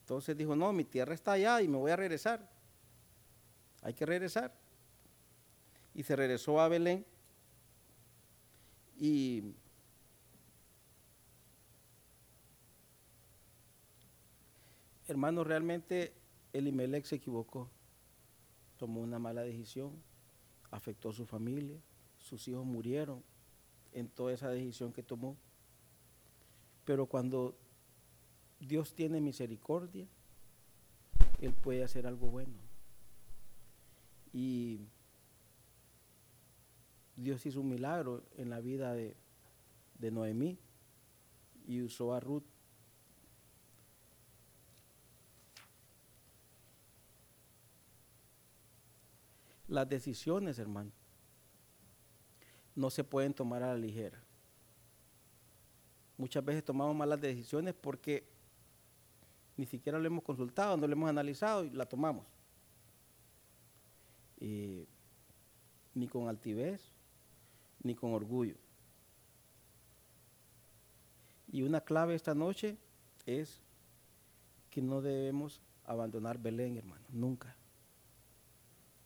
[0.00, 2.50] Entonces dijo, no, mi tierra está allá y me voy a regresar.
[3.80, 4.52] Hay que regresar.
[5.94, 7.04] Y se regresó a Belén.
[8.98, 9.54] Y
[15.08, 16.12] hermano, realmente
[16.52, 17.68] Elimelech se equivocó.
[18.78, 19.92] Tomó una mala decisión,
[20.70, 21.78] afectó a su familia,
[22.18, 23.22] sus hijos murieron
[23.92, 25.36] en toda esa decisión que tomó.
[26.84, 27.56] Pero cuando
[28.60, 30.06] Dios tiene misericordia,
[31.40, 32.54] Él puede hacer algo bueno.
[34.32, 34.80] Y
[37.20, 39.14] Dios hizo un milagro en la vida de,
[39.98, 40.58] de Noemí
[41.66, 42.44] y usó a Ruth.
[49.68, 50.90] Las decisiones, hermano,
[52.74, 54.18] no se pueden tomar a la ligera.
[56.16, 58.26] Muchas veces tomamos malas decisiones porque
[59.58, 62.26] ni siquiera lo hemos consultado, no lo hemos analizado y la tomamos.
[64.40, 66.80] ni con altivez,
[67.82, 68.56] ni con orgullo.
[71.52, 72.76] Y una clave esta noche
[73.26, 73.60] es
[74.70, 77.56] que no debemos abandonar Belén, hermano, nunca.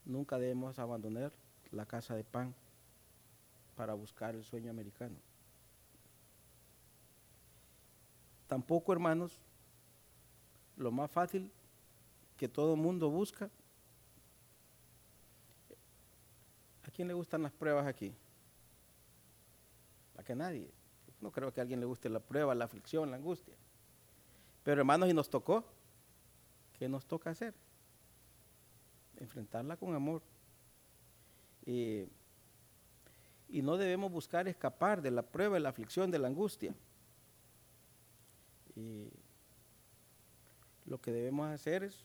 [0.04, 1.32] Nunca debemos abandonar
[1.70, 2.54] la casa de pan
[3.74, 5.16] para buscar el sueño americano.
[8.46, 9.40] Tampoco, hermanos,
[10.76, 11.50] lo más fácil
[12.36, 13.48] que todo mundo busca.
[16.86, 18.14] ¿A quién le gustan las pruebas aquí?
[20.16, 20.70] A que nadie.
[21.20, 23.54] No creo que a alguien le guste la prueba, la aflicción, la angustia.
[24.62, 25.64] Pero hermanos, y nos tocó.
[26.78, 27.54] ¿Qué nos toca hacer?
[29.16, 30.22] Enfrentarla con amor.
[31.66, 32.08] y
[33.48, 36.74] no debemos buscar escapar de la prueba, de la aflicción, de la angustia.
[38.76, 39.08] Y
[40.86, 42.04] lo que debemos hacer es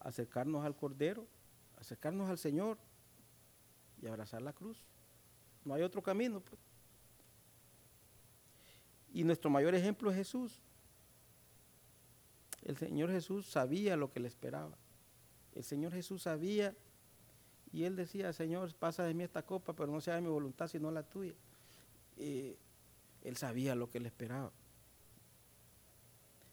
[0.00, 1.26] acercarnos al Cordero,
[1.78, 2.78] acercarnos al Señor
[4.02, 4.82] y abrazar la cruz.
[5.64, 6.40] No hay otro camino.
[6.40, 6.60] Pues.
[9.12, 10.60] Y nuestro mayor ejemplo es Jesús.
[12.62, 14.76] El Señor Jesús sabía lo que le esperaba.
[15.54, 16.74] El Señor Jesús sabía
[17.72, 20.68] y él decía, Señor, pasa de mí esta copa, pero no sea de mi voluntad
[20.68, 21.34] sino la tuya.
[22.16, 24.52] él sabía lo que le esperaba.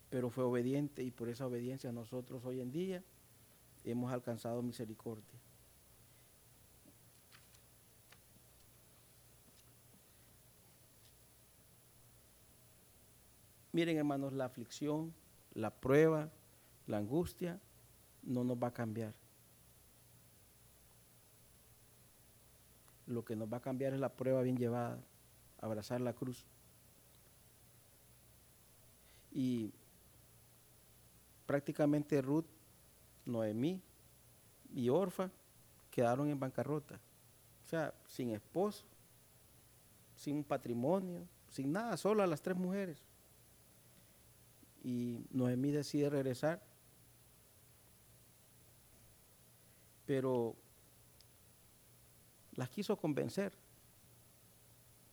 [0.09, 3.03] Pero fue obediente y por esa obediencia nosotros hoy en día
[3.85, 5.39] hemos alcanzado misericordia.
[13.73, 15.13] Miren hermanos, la aflicción,
[15.53, 16.29] la prueba,
[16.87, 17.59] la angustia
[18.23, 19.13] no nos va a cambiar.
[23.07, 24.99] Lo que nos va a cambiar es la prueba bien llevada,
[25.59, 26.45] abrazar la cruz.
[29.31, 29.71] Y
[31.45, 32.45] prácticamente Ruth,
[33.25, 33.81] Noemí
[34.73, 35.29] y Orfa
[35.89, 36.99] quedaron en bancarrota.
[37.65, 38.85] O sea, sin esposo,
[40.15, 43.10] sin patrimonio, sin nada, solo a las tres mujeres
[44.83, 46.61] y Noemí decide regresar.
[50.05, 50.55] Pero
[52.53, 53.53] las quiso convencer.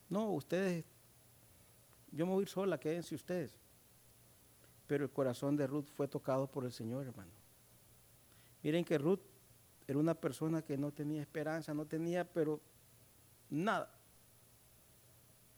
[0.08, 0.84] No, ustedes,
[2.10, 3.54] yo me voy sola, quédense ustedes.
[4.86, 7.30] Pero el corazón de Ruth fue tocado por el Señor, hermano.
[8.62, 9.20] Miren que Ruth
[9.86, 12.60] era una persona que no tenía esperanza, no tenía, pero
[13.50, 13.94] nada.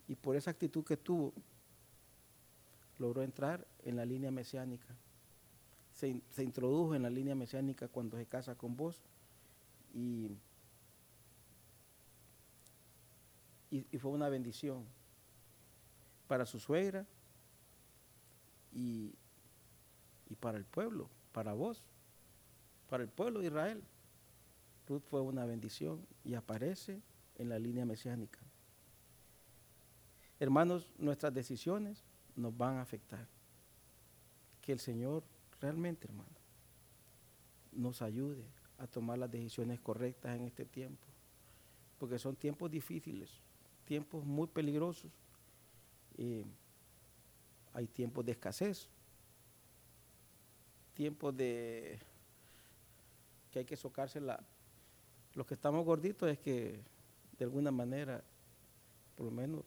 [0.08, 1.32] Y por esa actitud que tuvo,
[2.98, 4.94] logró entrar en la línea mesiánica.
[5.94, 6.08] Se,
[6.42, 9.02] introdujo en la línea mesiánica cuando se casa con vos
[9.92, 10.30] y,
[13.70, 14.86] y, fue una bendición
[16.26, 17.04] para su suegra
[18.72, 19.12] y,
[20.30, 21.84] y para el pueblo, para vos,
[22.88, 23.82] para el pueblo de Israel.
[24.88, 27.02] Ruth fue una bendición y aparece
[27.36, 28.38] en la línea mesiánica.
[30.38, 32.02] Hermanos, nuestras decisiones
[32.34, 33.28] nos van a afectar.
[34.70, 35.24] Que el Señor
[35.60, 36.30] realmente, hermano,
[37.72, 38.44] nos ayude
[38.78, 41.04] a tomar las decisiones correctas en este tiempo.
[41.98, 43.40] Porque son tiempos difíciles,
[43.84, 45.10] tiempos muy peligrosos.
[47.72, 48.88] hay tiempos de escasez,
[50.94, 51.98] tiempos de
[53.50, 54.20] que hay que socarse.
[55.34, 56.80] Los que estamos gorditos es que
[57.36, 58.22] de alguna manera,
[59.16, 59.64] por lo menos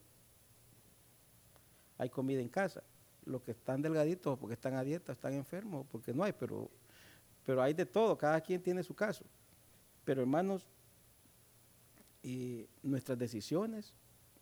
[1.98, 2.82] hay comida en casa.
[3.26, 6.70] Los que están delgaditos porque están a dieta, están enfermos, porque no hay, pero,
[7.46, 9.26] pero hay de todo, cada quien tiene su caso.
[10.04, 10.66] Pero hermanos,
[12.82, 13.94] nuestras decisiones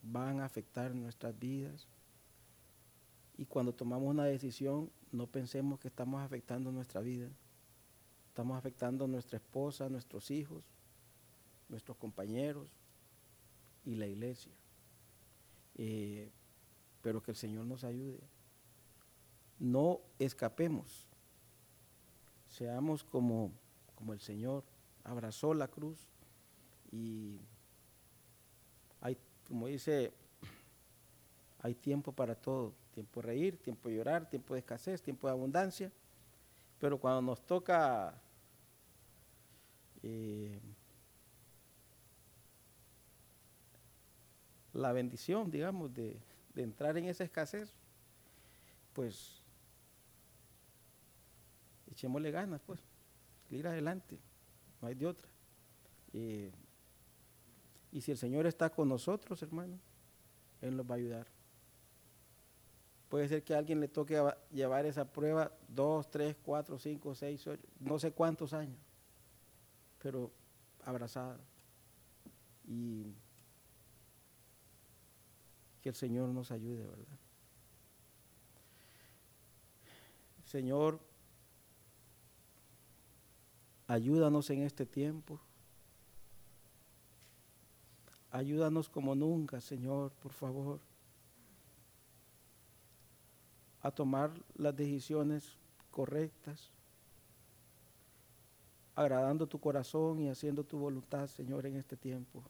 [0.02, 1.88] van a afectar nuestras vidas.
[3.38, 7.30] Y cuando tomamos una decisión, no pensemos que estamos afectando nuestra vida.
[8.28, 10.64] Estamos afectando a nuestra esposa, nuestros hijos,
[11.70, 12.68] nuestros compañeros
[13.86, 14.52] y la iglesia.
[15.76, 16.30] Eh,
[17.02, 18.20] pero que el Señor nos ayude.
[19.62, 21.07] No escapemos.
[22.49, 23.51] Seamos como,
[23.93, 24.64] como el Señor
[25.03, 25.99] abrazó la cruz
[26.91, 27.39] y
[29.01, 29.16] hay,
[29.47, 30.12] como dice,
[31.59, 35.34] hay tiempo para todo, tiempo de reír, tiempo de llorar, tiempo de escasez, tiempo de
[35.34, 35.91] abundancia,
[36.80, 38.20] pero cuando nos toca
[40.01, 40.59] eh,
[44.74, 46.20] la bendición, digamos, de,
[46.55, 47.72] de entrar en esa escasez,
[48.93, 49.41] pues
[51.92, 52.80] echémosle ganas, pues,
[53.50, 54.20] ir adelante,
[54.82, 55.30] no hay de otra.
[57.92, 59.78] y si el Señor está con nosotros, hermano,
[60.62, 61.28] Él nos va a ayudar.
[63.10, 64.22] Puede ser que a alguien le toque
[64.52, 68.80] llevar esa prueba dos, tres, cuatro, cinco, seis, ocho, no sé cuántos años,
[70.02, 70.32] pero
[70.86, 71.39] abrazada.
[72.66, 73.14] Y
[75.82, 77.18] que el Señor nos ayude, ¿verdad?
[80.46, 81.00] Señor,
[83.92, 85.38] ayúdanos en este tiempo.
[88.32, 90.80] Ayúdanos como nunca, Señor, por favor,
[93.82, 95.58] a tomar las decisiones
[95.89, 96.72] correctas,
[98.96, 102.42] agradando tu corazón y haciendo tu voluntad, Señor, en este tiempo.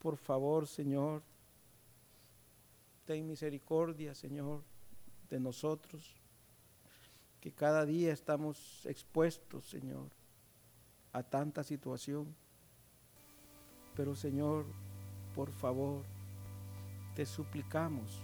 [0.00, 1.22] Por favor, Señor,
[3.04, 4.64] ten misericordia, Señor,
[5.28, 6.19] de nosotros,
[7.40, 10.10] que cada día estamos expuestos, Señor,
[11.12, 12.34] a tanta situación.
[13.96, 14.66] Pero, Señor,
[15.34, 16.04] por favor,
[17.14, 18.22] te suplicamos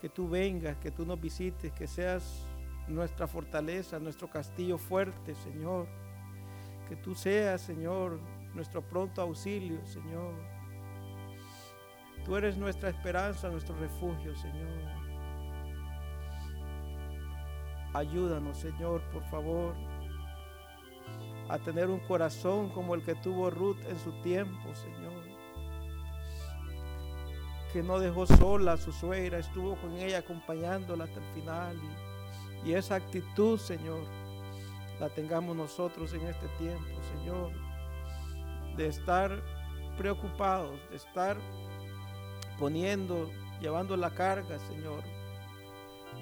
[0.00, 2.46] que tú vengas, que tú nos visites, que seas
[2.88, 5.86] nuestra fortaleza, nuestro castillo fuerte, Señor.
[6.88, 8.18] Que tú seas, Señor,
[8.54, 10.34] nuestro pronto auxilio, Señor.
[12.24, 15.09] Tú eres nuestra esperanza, nuestro refugio, Señor.
[17.92, 19.74] Ayúdanos, Señor, por favor,
[21.48, 25.24] a tener un corazón como el que tuvo Ruth en su tiempo, Señor.
[27.72, 31.76] Que no dejó sola a su suegra, estuvo con ella acompañándola hasta el final.
[32.64, 34.04] Y, y esa actitud, Señor,
[35.00, 37.52] la tengamos nosotros en este tiempo, Señor,
[38.76, 39.42] de estar
[39.96, 41.36] preocupados, de estar
[42.58, 43.28] poniendo,
[43.60, 45.02] llevando la carga, Señor,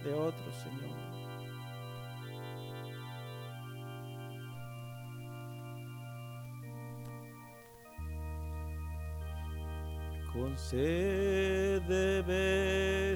[0.02, 1.07] de otros, Señor.
[10.38, 10.86] Concédeme,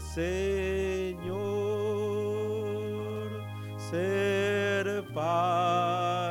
[0.00, 1.38] Señor,
[3.78, 6.21] ser parte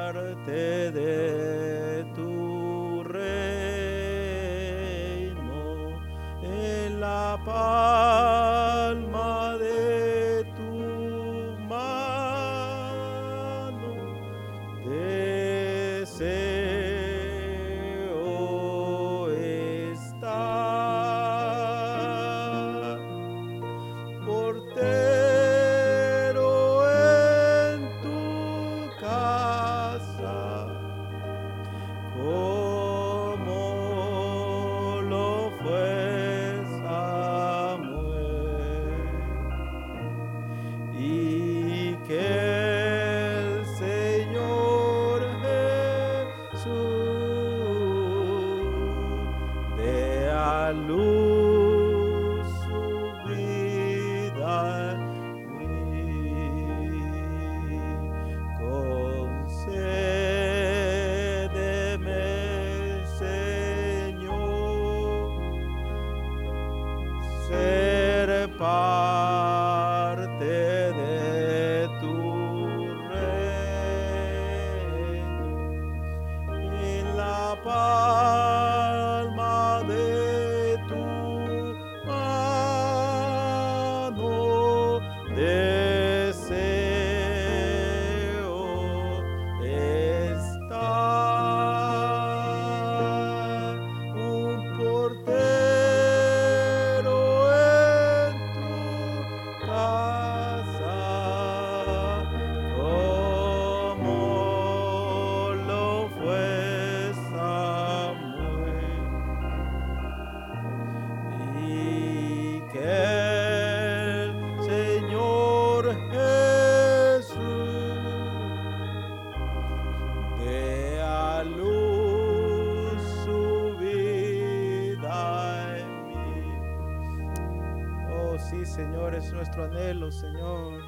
[130.11, 130.81] Señor.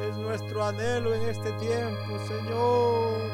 [0.00, 3.30] Es nuestro anhelo en este tiempo, Señor.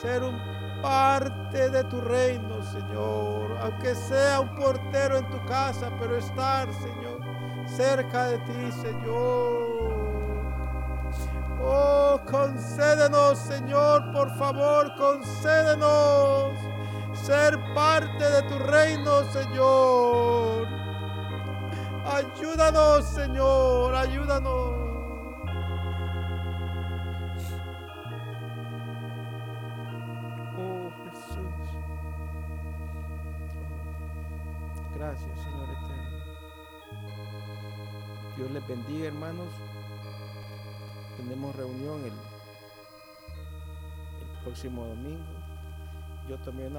[0.00, 0.38] Ser un
[0.82, 3.58] parte de tu reino, Señor.
[3.60, 7.20] Aunque sea un portero en tu casa, pero estar, Señor,
[7.66, 9.78] cerca de ti, Señor.
[11.60, 16.52] Oh, concédenos, Señor, por favor, concédenos
[17.14, 20.66] ser parte de tu reino, Señor.
[22.06, 24.52] Ayúdanos, Señor, ayúdanos.
[30.56, 31.54] Oh, Jesús.
[34.96, 36.18] Gracias, Señor eterno.
[38.36, 39.48] Dios les bendiga, hermanos.
[41.16, 42.12] Tenemos reunión el,
[44.22, 45.24] el próximo domingo.
[46.28, 46.76] Yo también